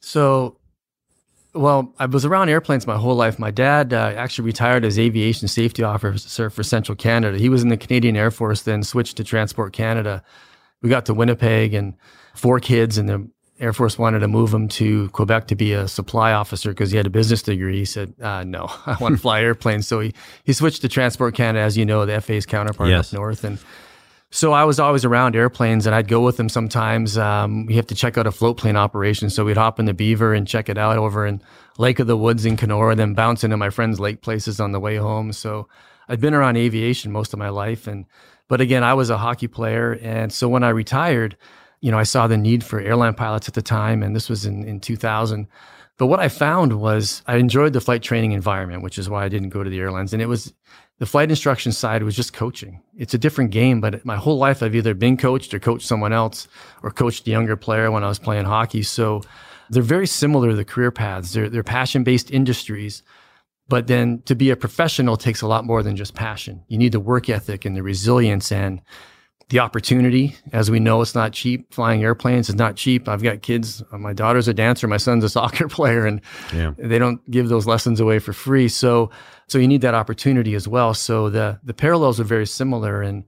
So, 0.00 0.58
well, 1.54 1.92
I 1.98 2.06
was 2.06 2.24
around 2.24 2.48
airplanes 2.48 2.86
my 2.86 2.96
whole 2.96 3.16
life. 3.16 3.38
My 3.38 3.50
dad 3.50 3.92
uh, 3.92 4.14
actually 4.16 4.46
retired 4.46 4.84
as 4.84 4.98
aviation 4.98 5.48
safety 5.48 5.82
officer 5.82 6.48
for 6.48 6.62
Central 6.62 6.96
Canada. 6.96 7.36
He 7.36 7.48
was 7.48 7.62
in 7.62 7.68
the 7.68 7.76
Canadian 7.76 8.16
Air 8.16 8.30
Force, 8.30 8.62
then 8.62 8.82
switched 8.82 9.16
to 9.18 9.24
Transport 9.24 9.72
Canada. 9.72 10.22
We 10.82 10.88
got 10.88 11.06
to 11.06 11.14
Winnipeg 11.14 11.74
and 11.74 11.94
four 12.34 12.60
kids, 12.60 12.98
and 12.98 13.08
the 13.08 13.28
Air 13.58 13.72
Force 13.72 13.98
wanted 13.98 14.20
to 14.20 14.28
move 14.28 14.52
him 14.52 14.68
to 14.68 15.10
Quebec 15.10 15.48
to 15.48 15.54
be 15.54 15.74
a 15.74 15.86
supply 15.86 16.32
officer 16.32 16.70
because 16.70 16.90
he 16.90 16.96
had 16.96 17.06
a 17.06 17.10
business 17.10 17.42
degree. 17.42 17.78
He 17.78 17.84
said, 17.84 18.14
uh, 18.20 18.44
"No, 18.44 18.70
I 18.86 18.96
want 19.00 19.16
to 19.16 19.20
fly 19.20 19.40
airplanes." 19.42 19.86
So 19.86 20.00
he 20.00 20.14
he 20.44 20.52
switched 20.52 20.82
to 20.82 20.88
Transport 20.88 21.34
Canada, 21.34 21.64
as 21.64 21.76
you 21.76 21.84
know, 21.84 22.06
the 22.06 22.20
FA's 22.20 22.46
counterpart 22.46 22.88
yes. 22.88 23.12
up 23.12 23.18
north, 23.18 23.44
and 23.44 23.58
so 24.32 24.52
I 24.52 24.62
was 24.62 24.78
always 24.78 25.04
around 25.04 25.34
airplanes, 25.34 25.86
and 25.86 25.94
I'd 25.94 26.06
go 26.06 26.20
with 26.20 26.38
him 26.38 26.48
sometimes. 26.48 27.18
Um, 27.18 27.66
we 27.66 27.74
have 27.74 27.88
to 27.88 27.96
check 27.96 28.16
out 28.16 28.28
a 28.28 28.30
float 28.30 28.58
plane 28.58 28.76
operation, 28.76 29.28
so 29.28 29.44
we'd 29.44 29.56
hop 29.56 29.80
in 29.80 29.86
the 29.86 29.94
Beaver 29.94 30.34
and 30.34 30.46
check 30.46 30.68
it 30.68 30.78
out 30.78 30.98
over 30.98 31.26
in 31.26 31.42
Lake 31.78 31.98
of 31.98 32.06
the 32.06 32.16
Woods 32.16 32.46
in 32.46 32.56
Kenora, 32.56 32.94
then 32.94 33.14
bounce 33.14 33.42
into 33.42 33.56
my 33.56 33.70
friends' 33.70 33.98
lake 33.98 34.22
places 34.22 34.60
on 34.60 34.70
the 34.70 34.78
way 34.78 34.96
home. 34.96 35.32
So 35.32 35.66
I'd 36.08 36.20
been 36.20 36.34
around 36.34 36.56
aviation 36.56 37.10
most 37.10 37.32
of 37.32 37.40
my 37.40 37.48
life, 37.48 37.88
and 37.88 38.06
but 38.50 38.60
again, 38.60 38.84
I 38.84 38.92
was 38.92 39.08
a 39.08 39.16
hockey 39.16 39.48
player, 39.48 39.98
and 40.02 40.30
so 40.30 40.46
when 40.46 40.62
I 40.62 40.68
retired 40.68 41.38
you 41.80 41.90
know, 41.90 41.98
I 41.98 42.02
saw 42.02 42.26
the 42.26 42.36
need 42.36 42.62
for 42.62 42.80
airline 42.80 43.14
pilots 43.14 43.48
at 43.48 43.54
the 43.54 43.62
time, 43.62 44.02
and 44.02 44.14
this 44.14 44.28
was 44.28 44.44
in, 44.44 44.64
in 44.64 44.80
2000. 44.80 45.48
But 45.96 46.06
what 46.06 46.20
I 46.20 46.28
found 46.28 46.80
was 46.80 47.22
I 47.26 47.36
enjoyed 47.36 47.72
the 47.72 47.80
flight 47.80 48.02
training 48.02 48.32
environment, 48.32 48.82
which 48.82 48.98
is 48.98 49.08
why 49.08 49.24
I 49.24 49.28
didn't 49.28 49.50
go 49.50 49.62
to 49.62 49.70
the 49.70 49.80
airlines. 49.80 50.12
And 50.12 50.22
it 50.22 50.26
was 50.26 50.52
the 50.98 51.06
flight 51.06 51.30
instruction 51.30 51.72
side 51.72 52.02
was 52.02 52.16
just 52.16 52.32
coaching. 52.32 52.82
It's 52.96 53.14
a 53.14 53.18
different 53.18 53.50
game, 53.50 53.80
but 53.80 54.04
my 54.04 54.16
whole 54.16 54.38
life 54.38 54.62
I've 54.62 54.74
either 54.74 54.94
been 54.94 55.16
coached 55.16 55.52
or 55.52 55.58
coached 55.58 55.86
someone 55.86 56.12
else 56.12 56.48
or 56.82 56.90
coached 56.90 57.26
a 57.26 57.30
younger 57.30 57.56
player 57.56 57.90
when 57.90 58.04
I 58.04 58.08
was 58.08 58.18
playing 58.18 58.44
hockey. 58.44 58.82
So 58.82 59.22
they're 59.70 59.82
very 59.82 60.06
similar, 60.06 60.54
the 60.54 60.64
career 60.64 60.90
paths. 60.90 61.32
They're, 61.32 61.48
they're 61.48 61.62
passion 61.62 62.02
based 62.02 62.30
industries. 62.30 63.02
But 63.70 63.86
then 63.86 64.20
to 64.24 64.34
be 64.34 64.50
a 64.50 64.56
professional 64.56 65.16
takes 65.16 65.42
a 65.42 65.46
lot 65.46 65.64
more 65.64 65.84
than 65.84 65.94
just 65.94 66.14
passion. 66.14 66.64
You 66.66 66.76
need 66.76 66.90
the 66.90 66.98
work 66.98 67.28
ethic 67.28 67.64
and 67.64 67.76
the 67.76 67.84
resilience 67.84 68.50
and 68.50 68.82
the 69.48 69.60
opportunity. 69.60 70.34
As 70.52 70.72
we 70.72 70.80
know, 70.80 71.00
it's 71.02 71.14
not 71.14 71.32
cheap. 71.32 71.72
Flying 71.72 72.02
airplanes 72.02 72.48
is 72.48 72.56
not 72.56 72.74
cheap. 72.74 73.08
I've 73.08 73.22
got 73.22 73.42
kids. 73.42 73.80
My 73.92 74.12
daughter's 74.12 74.48
a 74.48 74.54
dancer. 74.54 74.88
My 74.88 74.96
son's 74.96 75.22
a 75.22 75.28
soccer 75.38 75.68
player, 75.68 76.04
and 76.04 76.20
yeah. 76.52 76.72
they 76.78 76.98
don't 76.98 77.20
give 77.30 77.48
those 77.48 77.64
lessons 77.64 78.00
away 78.00 78.18
for 78.18 78.32
free. 78.32 78.66
So, 78.66 79.10
so 79.46 79.58
you 79.58 79.68
need 79.68 79.82
that 79.82 79.94
opportunity 79.94 80.56
as 80.56 80.66
well. 80.66 80.92
So 80.92 81.30
the 81.30 81.60
the 81.62 81.74
parallels 81.74 82.18
are 82.18 82.24
very 82.24 82.46
similar. 82.46 83.02
And 83.02 83.24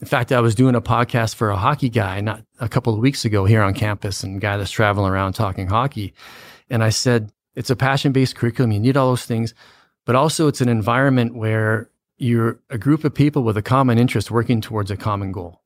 in 0.00 0.08
fact, 0.08 0.32
I 0.32 0.40
was 0.40 0.56
doing 0.56 0.74
a 0.74 0.82
podcast 0.82 1.36
for 1.36 1.50
a 1.50 1.56
hockey 1.56 1.88
guy 1.88 2.20
not 2.20 2.42
a 2.58 2.68
couple 2.68 2.92
of 2.92 2.98
weeks 2.98 3.24
ago 3.24 3.44
here 3.44 3.62
on 3.62 3.74
campus, 3.74 4.24
and 4.24 4.38
a 4.38 4.40
guy 4.40 4.56
that's 4.56 4.72
traveling 4.72 5.12
around 5.12 5.34
talking 5.34 5.68
hockey. 5.68 6.14
And 6.68 6.82
I 6.82 6.88
said, 6.88 7.30
it's 7.54 7.70
a 7.70 7.76
passion 7.76 8.10
based 8.10 8.34
curriculum. 8.34 8.72
You 8.72 8.80
need 8.80 8.96
all 8.96 9.10
those 9.10 9.26
things, 9.26 9.54
but 10.04 10.16
also 10.16 10.48
it's 10.48 10.60
an 10.60 10.68
environment 10.68 11.34
where 11.34 11.90
you're 12.16 12.60
a 12.70 12.78
group 12.78 13.04
of 13.04 13.14
people 13.14 13.42
with 13.42 13.56
a 13.56 13.62
common 13.62 13.98
interest 13.98 14.30
working 14.30 14.60
towards 14.60 14.90
a 14.90 14.96
common 14.96 15.32
goal. 15.32 15.60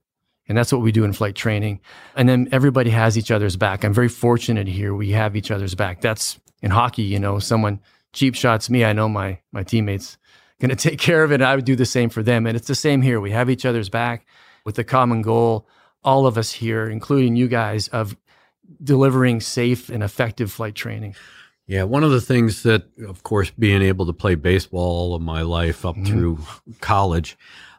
And 0.49 0.57
that's 0.57 0.73
what 0.73 0.81
we 0.81 0.93
do 0.93 1.05
in 1.05 1.13
flight 1.13 1.35
training. 1.35 1.81
And 2.17 2.29
then 2.29 2.49
everybody 2.51 2.91
has 2.91 3.19
each 3.19 3.31
other's 3.31 3.57
back. 3.57 3.85
I'm 3.85 3.93
very 3.93 4.09
fortunate 4.09 4.67
here. 4.67 4.95
We 4.95 5.11
have 5.11 5.37
each 5.37 5.51
other's 5.51 5.75
back. 5.75 6.01
That's 6.01 6.41
in 6.63 6.71
hockey, 6.71 7.03
you 7.03 7.19
know, 7.19 7.39
someone 7.39 7.81
cheap 8.15 8.35
shots 8.35 8.71
me. 8.71 8.85
I 8.85 8.95
know 8.95 9.09
my, 9.09 9.39
my 9.53 9.63
teammates 9.63 10.17
going 10.61 10.71
to 10.75 10.77
take 10.77 10.99
care 10.99 11.23
of 11.23 11.33
it. 11.33 11.43
I 11.43 11.55
would 11.55 11.67
do 11.67 11.77
the 11.77 11.87
same 11.87 12.09
for 12.09 12.23
them. 12.23 12.47
And 12.47 12.57
it's 12.57 12.67
the 12.67 12.75
same 12.75 13.03
here. 13.03 13.21
We 13.21 13.31
have 13.33 13.51
each 13.51 13.67
other's 13.67 13.91
back 13.91 14.27
with 14.65 14.77
the 14.77 14.85
common 14.85 15.23
goal, 15.23 15.69
all 16.03 16.27
of 16.27 16.39
us 16.39 16.53
here, 16.53 16.89
including 16.89 17.37
you 17.37 17.49
guys, 17.49 17.89
of 17.89 18.17
delivering 18.83 19.41
safe 19.41 19.89
and 19.89 20.03
effective 20.03 20.51
flight 20.51 20.75
training. 20.75 21.15
Yeah, 21.69 21.83
one 21.83 22.03
of 22.03 22.11
the 22.11 22.23
things 22.23 22.63
that, 22.63 22.85
of 23.07 23.23
course, 23.23 23.51
being 23.51 23.83
able 23.83 24.07
to 24.07 24.15
play 24.15 24.35
baseball 24.35 24.81
all 24.81 25.15
of 25.15 25.21
my 25.21 25.43
life 25.43 25.85
up 25.85 25.97
mm-hmm. 25.97 26.07
through 26.07 26.39
college, 26.81 27.37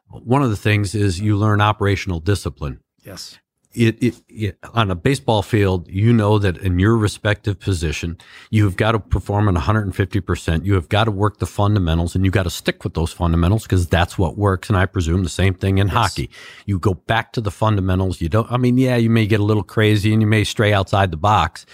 one 0.09 0.43
of 0.43 0.51
the 0.51 0.55
things 0.55 0.93
is 0.93 1.19
you 1.19 1.35
learn 1.35 1.59
operational 1.59 2.19
discipline. 2.19 2.81
Yes. 3.03 3.39
It, 3.73 4.01
it, 4.01 4.21
it, 4.29 4.57
on 4.73 4.91
a 4.91 4.95
baseball 4.95 5.41
field, 5.41 5.87
you 5.87 6.13
know 6.13 6.37
that 6.37 6.57
in 6.57 6.77
your 6.77 6.97
respective 6.97 7.59
position, 7.59 8.17
you've 8.51 8.75
got 8.75 8.91
to 8.91 8.99
perform 8.99 9.47
at 9.47 9.55
150%. 9.55 10.65
You 10.65 10.73
have 10.75 10.89
got 10.89 11.05
to 11.05 11.11
work 11.11 11.37
the 11.37 11.45
fundamentals 11.47 12.15
and 12.15 12.23
you 12.25 12.31
got 12.31 12.43
to 12.43 12.49
stick 12.49 12.83
with 12.83 12.93
those 12.93 13.11
fundamentals 13.11 13.63
because 13.63 13.87
that's 13.87 14.17
what 14.19 14.37
works. 14.37 14.69
And 14.69 14.77
I 14.77 14.85
presume 14.85 15.23
the 15.23 15.29
same 15.29 15.53
thing 15.55 15.79
in 15.79 15.87
yes. 15.87 15.95
hockey. 15.95 16.29
You 16.65 16.77
go 16.77 16.93
back 16.93 17.31
to 17.33 17.41
the 17.41 17.51
fundamentals. 17.51 18.21
You 18.21 18.29
don't, 18.29 18.51
I 18.51 18.57
mean, 18.57 18.77
yeah, 18.77 18.97
you 18.97 19.09
may 19.09 19.25
get 19.25 19.39
a 19.39 19.43
little 19.43 19.63
crazy 19.63 20.13
and 20.13 20.21
you 20.21 20.27
may 20.27 20.43
stray 20.43 20.73
outside 20.73 21.11
the 21.11 21.17
box, 21.17 21.67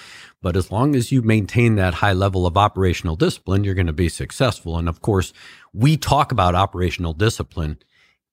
but 0.45 0.55
as 0.55 0.69
long 0.69 0.95
as 0.95 1.11
you 1.11 1.23
maintain 1.23 1.73
that 1.73 1.95
high 1.95 2.13
level 2.13 2.45
of 2.45 2.55
operational 2.55 3.15
discipline, 3.15 3.63
you're 3.63 3.73
going 3.73 3.87
to 3.87 3.93
be 3.93 4.09
successful. 4.09 4.77
And 4.77 4.87
of 4.87 5.01
course, 5.01 5.33
we 5.73 5.97
talk 5.97 6.31
about 6.31 6.53
operational 6.53 7.13
discipline 7.13 7.79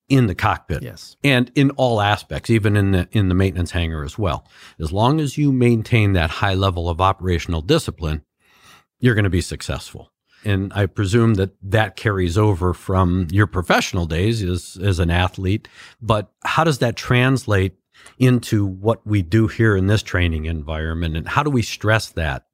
in 0.09 0.27
the 0.27 0.35
cockpit. 0.35 0.83
Yes. 0.83 1.17
And 1.23 1.51
in 1.55 1.71
all 1.71 2.01
aspects, 2.01 2.51
even 2.51 2.77
in 2.77 2.91
the 2.91 3.07
in 3.13 3.29
the 3.29 3.33
maintenance 3.33 3.71
hangar 3.71 4.03
as 4.03 4.15
well. 4.15 4.47
As 4.79 4.91
long 4.91 5.19
as 5.19 5.39
you 5.39 5.51
maintain 5.51 6.13
that 6.13 6.29
high 6.29 6.53
level 6.53 6.87
of 6.87 7.01
operational 7.01 7.63
discipline, 7.63 8.21
you're 8.99 9.15
going 9.15 9.23
to 9.23 9.31
be 9.31 9.41
successful. 9.41 10.11
And 10.45 10.71
I 10.75 10.85
presume 10.85 11.33
that 11.35 11.55
that 11.63 11.95
carries 11.95 12.37
over 12.37 12.75
from 12.75 13.27
your 13.31 13.47
professional 13.47 14.05
days 14.05 14.43
as 14.43 14.77
as 14.79 14.99
an 14.99 15.09
athlete, 15.09 15.67
but 15.99 16.31
how 16.43 16.63
does 16.63 16.77
that 16.77 16.95
translate 16.95 17.73
into 18.17 18.65
what 18.65 19.05
we 19.05 19.21
do 19.21 19.47
here 19.47 19.75
in 19.75 19.87
this 19.87 20.03
training 20.03 20.45
environment 20.45 21.17
and 21.17 21.27
how 21.27 21.43
do 21.43 21.49
we 21.49 21.61
stress 21.61 22.09
that? 22.09 22.45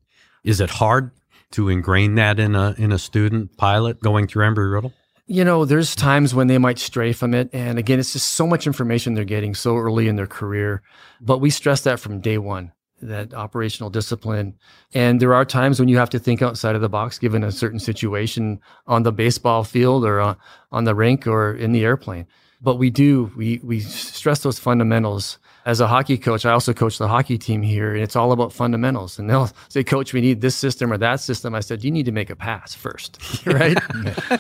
Is 0.44 0.62
it 0.62 0.70
hard 0.70 1.12
to 1.52 1.70
ingrain 1.70 2.16
that 2.16 2.40
in 2.40 2.56
a 2.56 2.76
in 2.78 2.92
a 2.92 3.00
student 3.00 3.58
pilot 3.58 4.02
going 4.02 4.28
through 4.28 4.46
Embry 4.46 4.72
Riddle? 4.72 4.94
You 5.32 5.44
know, 5.44 5.64
there's 5.64 5.96
times 5.96 6.34
when 6.34 6.48
they 6.48 6.58
might 6.58 6.80
stray 6.80 7.14
from 7.14 7.36
it. 7.36 7.52
And 7.54 7.78
again, 7.78 8.00
it's 8.00 8.14
just 8.14 8.30
so 8.30 8.48
much 8.48 8.66
information 8.66 9.14
they're 9.14 9.26
getting 9.26 9.54
so 9.54 9.78
early 9.78 10.08
in 10.08 10.16
their 10.16 10.26
career. 10.26 10.82
But 11.22 11.38
we 11.38 11.52
stress 11.52 11.82
that 11.82 12.00
from 12.00 12.20
day 12.20 12.40
one, 12.40 12.72
that 13.04 13.36
operational 13.36 13.92
discipline. 13.92 14.58
And 14.92 15.20
there 15.20 15.36
are 15.36 15.46
times 15.46 15.80
when 15.80 15.88
you 15.88 15.98
have 15.98 16.10
to 16.12 16.20
think 16.20 16.42
outside 16.42 16.74
of 16.74 16.82
the 16.82 16.90
box, 16.90 17.20
given 17.20 17.44
a 17.44 17.52
certain 17.52 17.78
situation 17.78 18.60
on 18.88 19.04
the 19.04 19.12
baseball 19.12 19.64
field 19.64 20.04
or 20.04 20.20
on, 20.20 20.38
on 20.72 20.86
the 20.86 20.96
rink 20.96 21.28
or 21.28 21.54
in 21.54 21.74
the 21.74 21.84
airplane. 21.84 22.26
But 22.62 22.76
we 22.76 22.90
do, 22.90 23.32
we, 23.38 23.60
we 23.64 23.80
stress 23.80 24.40
those 24.40 24.60
fundamentals. 24.60 25.40
As 25.66 25.80
a 25.80 25.88
hockey 25.88 26.18
coach, 26.18 26.46
I 26.46 26.52
also 26.52 26.74
coach 26.74 26.98
the 26.98 27.08
hockey 27.08 27.38
team 27.38 27.62
here, 27.62 27.94
and 27.94 28.02
it's 28.02 28.16
all 28.16 28.32
about 28.32 28.52
fundamentals. 28.52 29.18
And 29.18 29.30
they'll 29.30 29.50
say, 29.70 29.84
Coach, 29.84 30.14
we 30.14 30.20
need 30.20 30.42
this 30.42 30.56
system 30.56 30.92
or 30.92 30.98
that 30.98 31.22
system. 31.22 31.54
I 31.56 31.60
said, 31.60 31.84
You 31.84 31.92
need 31.92 32.06
to 32.06 32.12
make 32.12 32.30
a 32.30 32.36
pass 32.36 32.74
first, 32.74 33.20
right? 33.46 33.78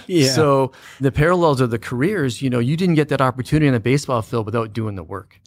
Yeah. 0.07 0.31
So 0.31 0.71
the 0.99 1.11
parallels 1.11 1.61
of 1.61 1.69
the 1.69 1.79
careers, 1.79 2.41
you 2.41 2.49
know, 2.49 2.59
you 2.59 2.75
didn't 2.75 2.95
get 2.95 3.09
that 3.09 3.21
opportunity 3.21 3.67
in 3.67 3.73
the 3.73 3.79
baseball 3.79 4.21
field 4.21 4.45
without 4.45 4.73
doing 4.73 4.95
the 4.95 5.03
work. 5.03 5.39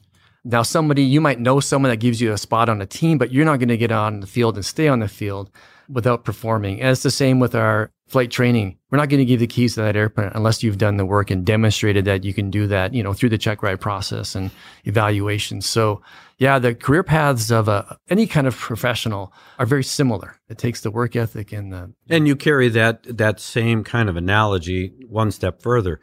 Now, 0.45 0.63
somebody, 0.63 1.03
you 1.03 1.21
might 1.21 1.39
know 1.39 1.61
someone 1.61 1.91
that 1.91 1.99
gives 1.99 2.21
you 2.21 2.33
a 2.33 2.39
spot 2.39 2.69
on 2.69 2.81
a 2.83 2.87
team, 2.87 3.17
but 3.17 3.31
you're 3.31 3.45
not 3.45 3.59
going 3.59 3.69
to 3.69 3.77
get 3.77 3.93
on 3.93 4.21
the 4.21 4.27
field 4.27 4.57
and 4.57 4.65
stay 4.65 4.89
on 4.89 4.99
the 4.99 5.09
field 5.09 5.51
without 5.89 6.25
performing. 6.25 6.81
And 6.81 6.91
it's 6.91 7.03
the 7.03 7.13
same 7.13 7.39
with 7.39 7.55
our 7.55 7.93
flight 8.13 8.31
training. 8.31 8.77
We're 8.91 8.99
not 8.99 9.09
going 9.09 9.21
to 9.21 9.25
give 9.25 9.41
the 9.41 9.47
keys 9.47 9.75
to 9.75 9.81
that 9.81 9.97
airplane 9.97 10.31
unless 10.35 10.63
you've 10.63 10.77
done 10.77 10.99
the 10.99 11.07
work 11.07 11.31
and 11.31 11.47
demonstrated 11.47 12.05
that 12.05 12.25
you 12.25 12.35
can 12.35 12.51
do 12.51 12.67
that, 12.67 12.93
you 12.93 13.03
know, 13.03 13.15
through 13.15 13.31
the 13.31 13.39
check 13.39 13.63
ride 13.63 13.81
process 13.81 14.35
and 14.35 14.51
evaluation. 14.85 15.63
So, 15.63 16.03
yeah, 16.37 16.59
the 16.59 16.75
career 16.75 17.03
paths 17.03 17.51
of 17.51 17.69
a, 17.69 17.99
any 18.11 18.27
kind 18.27 18.47
of 18.47 18.55
professional 18.55 19.33
are 19.59 19.65
very 19.65 19.83
similar. 19.83 20.39
It 20.51 20.59
takes 20.59 20.83
the 20.83 20.91
work 20.91 21.17
ethic 21.17 21.53
and 21.53 21.73
the 21.73 21.95
And 22.11 22.29
you 22.29 22.37
carry 22.37 22.69
that 22.69 23.05
that 23.17 23.41
same 23.41 23.83
kind 23.83 24.11
of 24.11 24.17
analogy 24.17 24.93
one 25.09 25.31
step 25.31 25.63
further. 25.63 25.99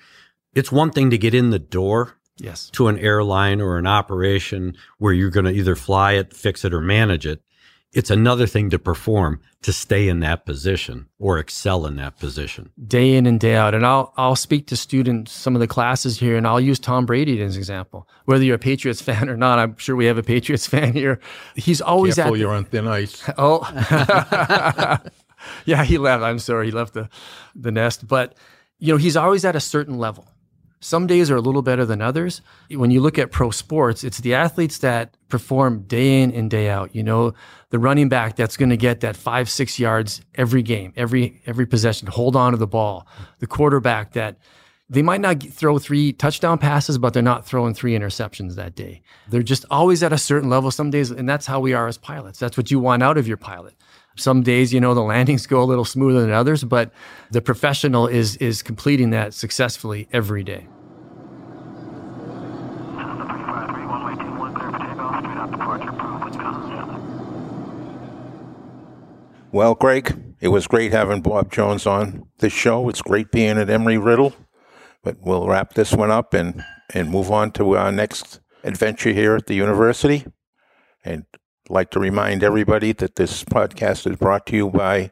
It's 0.55 0.71
one 0.71 0.89
thing 0.89 1.11
to 1.11 1.17
get 1.19 1.35
in 1.35 1.51
the 1.51 1.59
door 1.59 2.15
yes, 2.37 2.71
to 2.71 2.87
an 2.87 2.97
airline 2.97 3.61
or 3.61 3.77
an 3.77 3.85
operation 3.85 4.75
where 4.97 5.13
you're 5.13 5.29
going 5.29 5.45
to 5.45 5.51
either 5.51 5.75
fly 5.75 6.13
it, 6.13 6.33
fix 6.33 6.65
it, 6.65 6.73
or 6.73 6.81
manage 6.81 7.27
it. 7.27 7.43
It's 7.91 8.11
another 8.11 8.45
thing 8.45 8.69
to 8.69 8.77
perform 8.77 9.41
to 9.63 9.73
stay 9.73 10.07
in 10.07 10.19
that 10.19 10.45
position 10.45 11.07
or 11.17 11.39
excel 11.39 11.87
in 11.87 11.95
that 11.95 12.19
position. 12.19 12.69
day 12.87 13.15
in 13.15 13.25
and 13.25 13.39
day 13.39 13.55
out. 13.55 13.73
And 13.73 13.83
I'll 13.83 14.13
I'll 14.15 14.35
speak 14.35 14.67
to 14.67 14.75
students 14.77 15.31
some 15.31 15.55
of 15.55 15.59
the 15.59 15.67
classes 15.67 16.19
here, 16.19 16.37
and 16.37 16.45
I'll 16.45 16.59
use 16.61 16.77
Tom 16.77 17.07
Brady 17.07 17.41
as 17.41 17.55
an 17.55 17.59
example. 17.59 18.07
Whether 18.25 18.43
you're 18.43 18.57
a 18.57 18.59
Patriots 18.59 19.01
fan 19.01 19.27
or 19.27 19.35
not, 19.35 19.57
I'm 19.57 19.75
sure 19.77 19.95
we 19.95 20.05
have 20.05 20.19
a 20.19 20.23
Patriots 20.23 20.67
fan 20.73 20.93
here. 20.93 21.19
He's 21.55 21.81
always 21.81 22.15
Careful, 22.15 22.35
at 22.35 22.39
you're 22.39 22.53
on 22.53 22.65
thin 22.65 22.87
ice. 22.87 23.23
Oh, 23.39 23.61
yeah, 25.65 25.83
he 25.83 25.97
left. 25.97 26.21
I'm 26.23 26.39
sorry, 26.39 26.67
he 26.67 26.71
left 26.71 26.93
the 26.93 27.09
the 27.55 27.71
nest. 27.71 28.07
But 28.07 28.35
you 28.77 28.93
know, 28.93 28.97
he's 28.97 29.17
always 29.17 29.43
at 29.45 29.55
a 29.55 29.59
certain 29.59 29.97
level. 29.97 30.27
Some 30.81 31.07
days 31.07 31.29
are 31.29 31.35
a 31.35 31.41
little 31.41 31.61
better 31.61 31.85
than 31.85 32.01
others. 32.01 32.41
When 32.71 32.89
you 32.89 33.01
look 33.01 33.19
at 33.19 33.31
pro 33.31 33.51
sports, 33.51 34.03
it's 34.03 34.19
the 34.19 34.33
athletes 34.33 34.77
that 34.79 35.17
perform 35.27 35.81
day 35.83 36.21
in 36.21 36.31
and 36.31 36.49
day 36.49 36.69
out. 36.69 36.95
You 36.95 37.03
know, 37.03 37.33
the 37.69 37.79
running 37.79 38.07
back 38.07 38.37
that's 38.37 38.55
going 38.55 38.69
to 38.69 38.77
get 38.77 39.01
that 39.01 39.17
five, 39.17 39.49
six 39.49 39.77
yards 39.77 40.21
every 40.35 40.63
game, 40.63 40.93
every 40.95 41.41
every 41.45 41.65
possession, 41.65 42.07
hold 42.07 42.35
on 42.35 42.53
to 42.53 42.57
the 42.57 42.67
ball. 42.67 43.07
The 43.39 43.47
quarterback 43.47 44.13
that 44.13 44.37
they 44.89 45.01
might 45.03 45.21
not 45.21 45.43
throw 45.43 45.77
three 45.77 46.13
touchdown 46.13 46.57
passes, 46.57 46.97
but 46.97 47.13
they're 47.13 47.21
not 47.21 47.45
throwing 47.45 47.73
three 47.73 47.93
interceptions 47.93 48.55
that 48.55 48.73
day. 48.73 49.01
They're 49.27 49.43
just 49.43 49.65
always 49.69 50.01
at 50.01 50.11
a 50.13 50.17
certain 50.17 50.49
level. 50.49 50.71
Some 50.71 50.89
days, 50.89 51.11
and 51.11 51.29
that's 51.29 51.45
how 51.45 51.59
we 51.59 51.73
are 51.73 51.87
as 51.87 51.97
pilots. 51.97 52.39
That's 52.39 52.57
what 52.57 52.71
you 52.71 52.79
want 52.79 53.03
out 53.03 53.17
of 53.17 53.27
your 53.27 53.37
pilot. 53.37 53.75
Some 54.19 54.43
days, 54.43 54.73
you 54.73 54.81
know, 54.81 54.93
the 54.93 55.01
landings 55.13 55.47
go 55.47 55.61
a 55.61 55.65
little 55.65 55.85
smoother 55.85 56.21
than 56.21 56.31
others, 56.31 56.63
but 56.63 56.91
the 57.31 57.41
professional 57.41 58.07
is 58.07 58.35
is 58.37 58.61
completing 58.61 59.09
that 59.11 59.33
successfully 59.33 60.07
every 60.11 60.43
day. 60.43 60.67
Well, 69.51 69.73
Greg, 69.73 70.35
it 70.41 70.49
was 70.49 70.67
great 70.67 70.91
having 70.91 71.21
Bob 71.21 71.51
Joyce 71.51 71.87
on 71.87 72.27
this 72.37 72.53
show. 72.53 72.87
It's 72.87 73.01
great 73.01 73.31
being 73.31 73.57
at 73.57 73.67
Embry-Riddle, 73.67 74.35
but 75.03 75.17
we'll 75.21 75.47
wrap 75.47 75.73
this 75.73 75.91
one 75.91 76.11
up 76.11 76.35
and, 76.35 76.63
and 76.93 77.09
move 77.09 77.31
on 77.31 77.51
to 77.53 77.75
our 77.75 77.91
next 77.91 78.41
adventure 78.63 79.11
here 79.11 79.35
at 79.35 79.47
the 79.47 79.55
university. 79.55 80.25
And 81.03 81.25
Like 81.71 81.91
to 81.91 81.99
remind 81.99 82.43
everybody 82.43 82.93
that 82.93 83.15
this 83.15 83.43
podcast 83.43 84.09
is 84.09 84.17
brought 84.17 84.47
to 84.47 84.55
you 84.55 84.71
by 84.71 85.11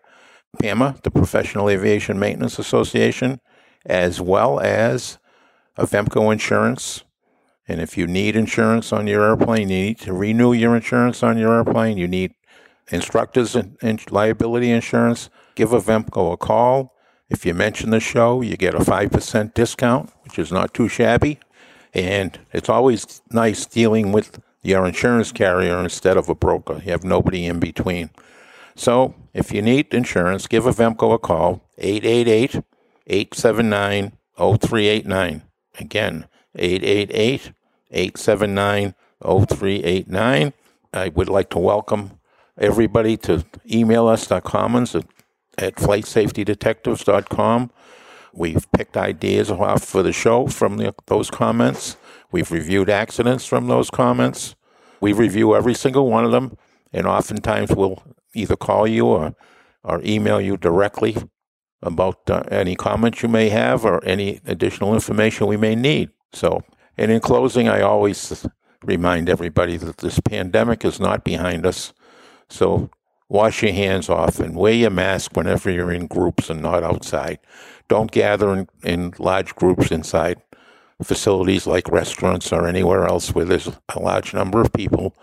PAMA, 0.60 0.96
the 1.04 1.12
Professional 1.12 1.70
Aviation 1.70 2.18
Maintenance 2.18 2.58
Association, 2.58 3.40
as 3.86 4.20
well 4.20 4.60
as 4.60 5.20
Avemco 5.78 6.34
Insurance. 6.34 7.04
And 7.68 7.80
if 7.80 7.96
you 7.96 8.08
need 8.08 8.36
insurance 8.36 8.92
on 8.92 9.06
your 9.06 9.24
airplane, 9.24 9.70
you 9.70 9.86
need 9.86 10.00
to 10.00 10.14
renew 10.14 10.52
your 10.52 10.76
insurance 10.76 11.22
on 11.22 11.38
your 11.38 11.56
airplane, 11.56 11.96
you 11.96 12.08
need 12.08 12.34
instructors 12.90 13.56
and, 13.56 13.78
and 13.84 14.12
liability 14.12 14.72
insurance, 14.72 15.30
give 15.54 15.70
Avemco 15.70 16.34
a 16.34 16.38
call. 16.38 16.96
If 17.30 17.46
you 17.46 17.54
mention 17.54 17.92
the 17.92 18.00
show, 18.00 18.42
you 18.42 18.58
get 18.58 18.74
a 18.74 18.80
5% 18.80 19.54
discount, 19.54 20.12
which 20.24 20.40
is 20.40 20.52
not 20.52 20.74
too 20.74 20.88
shabby. 20.88 21.40
And 21.94 22.40
it's 22.52 22.70
always 22.70 23.22
nice 23.30 23.68
dealing 23.68 24.12
with 24.12 24.42
your 24.62 24.86
insurance 24.86 25.32
carrier 25.32 25.80
instead 25.80 26.18
of 26.18 26.30
a 26.30 26.36
broker. 26.36 26.82
You 26.84 26.92
have 26.92 27.04
nobody 27.04 27.46
in 27.46 27.60
between. 27.60 28.10
So 28.76 29.16
if 29.34 29.52
you 29.52 29.62
need 29.62 29.94
insurance, 29.94 30.48
give 30.48 30.66
Avemco 30.66 31.14
a 31.14 31.20
call, 31.20 31.62
888 31.78 32.64
879 33.08 34.12
0389. 34.38 35.42
Again, 35.80 36.26
888 36.56 37.52
879 37.92 38.96
0389. 39.22 40.54
I 40.94 41.10
would 41.10 41.30
like 41.30 41.50
to 41.52 41.60
welcome 41.60 42.20
everybody 42.58 43.18
to 43.18 43.46
email 43.70 44.08
us 44.08 44.32
at 44.32 44.44
commons 44.44 44.96
at, 44.96 45.06
at 45.58 45.76
flightsafetydetectives.com. 45.76 47.72
We've 48.34 48.72
picked 48.72 48.98
ideas 48.98 49.50
off 49.50 49.84
for 49.84 50.04
the 50.04 50.14
show 50.14 50.48
from 50.48 50.78
the, 50.78 50.94
those 51.08 51.32
comments. 51.32 51.98
We've 52.32 52.52
reviewed 52.52 52.90
accidents 52.90 53.46
from 53.46 53.68
those 53.68 53.90
comments. 53.90 54.56
We 55.00 55.14
review 55.14 55.56
every 55.56 55.74
single 55.74 56.10
one 56.10 56.26
of 56.26 56.32
them, 56.32 56.58
and 56.92 57.08
oftentimes 57.08 57.72
we'll 57.72 58.04
either 58.34 58.56
call 58.56 58.88
you 58.88 59.06
or, 59.06 59.36
or 59.84 60.02
email 60.04 60.42
you 60.42 60.58
directly 60.58 61.16
about 61.82 62.30
uh, 62.30 62.44
any 62.50 62.76
comments 62.76 63.22
you 63.22 63.30
may 63.30 63.50
have 63.50 63.86
or 63.86 64.04
any 64.04 64.42
additional 64.46 64.94
information 64.94 65.48
we 65.48 65.58
may 65.58 65.76
need. 65.76 66.10
So, 66.34 66.64
and 66.98 67.12
in 67.12 67.20
closing, 67.20 67.70
I 67.70 67.82
always 67.82 68.46
remind 68.84 69.30
everybody 69.30 69.78
that 69.78 69.98
this 69.98 70.20
pandemic 70.20 70.84
is 70.84 71.00
not 71.00 71.24
behind 71.24 71.66
us. 71.66 71.94
So 72.50 72.90
wash 73.30 73.62
your 73.62 73.74
hands 73.74 74.10
off 74.10 74.40
and 74.40 74.56
wear 74.56 74.74
your 74.74 74.90
mask 74.90 75.36
whenever 75.36 75.70
you're 75.70 75.92
in 75.92 76.08
groups 76.08 76.50
and 76.50 76.62
not 76.62 76.84
outside. 76.84 77.40
Don't 77.88 78.12
gather 78.12 78.54
in, 78.54 78.68
in 78.84 79.14
large 79.20 79.56
groups 79.56 79.92
inside 79.92 80.42
facilities 81.04 81.68
like 81.68 81.90
restaurants 81.90 82.52
or 82.52 82.68
anywhere 82.68 83.06
else 83.06 83.34
where 83.34 83.46
there's 83.46 83.68
a 83.68 84.00
large 84.00 84.34
number 84.34 84.62
of 84.62 84.74
people. 84.74 85.16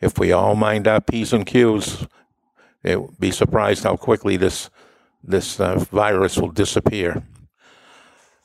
If 0.00 0.18
we 0.18 0.32
all 0.32 0.54
mind 0.54 0.88
our 0.88 1.00
P's 1.00 1.32
and 1.32 1.46
Q's, 1.46 2.06
it 2.82 3.00
would 3.00 3.18
be 3.18 3.30
surprised 3.30 3.84
how 3.84 3.96
quickly 3.96 4.36
this 4.36 4.70
this 5.22 5.60
uh, 5.60 5.78
virus 5.78 6.38
will 6.38 6.50
disappear. 6.50 7.22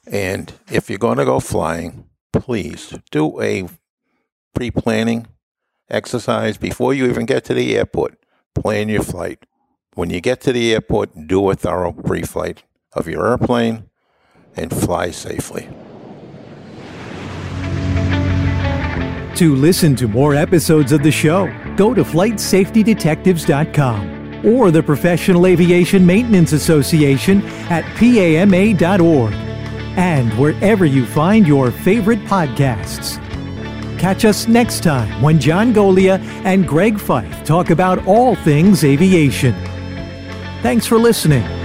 And 0.08 0.52
if 0.70 0.90
you're 0.90 1.00
going 1.00 1.20
to 1.20 1.26
go 1.26 1.40
flying, 1.40 2.10
please 2.34 2.94
do 3.12 3.40
a 3.42 3.70
pre-planning 4.54 5.28
exercise 5.90 6.58
before 6.58 6.94
you 6.94 7.06
even 7.06 7.26
get 7.26 7.46
to 7.46 7.54
the 7.54 7.78
airport. 7.78 8.18
Plan 8.56 8.90
your 8.90 9.04
flight. 9.04 9.46
When 9.94 10.10
you 10.10 10.20
get 10.20 10.42
to 10.42 10.52
the 10.52 10.74
airport, 10.74 11.28
do 11.28 11.50
a 11.50 11.56
thorough 11.56 11.94
pre-flight 11.94 12.64
of 12.94 13.08
your 13.08 13.28
airplane 13.28 13.90
and 14.56 14.72
fly 14.72 15.12
safely. 15.12 15.70
To 19.36 19.56
listen 19.56 19.96
to 19.96 20.08
more 20.08 20.36
episodes 20.36 20.92
of 20.92 21.02
the 21.02 21.12
show, 21.12 21.48
go 21.76 21.94
to 21.94 22.04
flightsafetydetectives.com 22.04 24.46
or 24.46 24.72
the 24.72 24.84
Professional 24.84 25.48
Aviation 25.48 26.06
Maintenance 26.06 26.52
Association 26.52 27.42
at 27.70 27.84
PAMA.org 27.96 29.34
and 29.96 30.38
wherever 30.38 30.86
you 30.86 31.06
find 31.06 31.48
your 31.48 31.72
favorite 31.72 32.20
podcasts. 32.26 33.20
Catch 34.00 34.26
us 34.26 34.48
next 34.48 34.84
time 34.84 35.22
when 35.22 35.40
John 35.40 35.74
Goglia 35.74 36.20
and 36.46 36.68
Greg 36.68 36.96
Feith 36.96 37.46
talk 37.46 37.70
about 37.70 38.06
all 38.06 38.36
things 38.36 38.84
aviation. 38.84 39.54
Thanks 40.62 40.86
for 40.86 40.98
listening. 40.98 41.63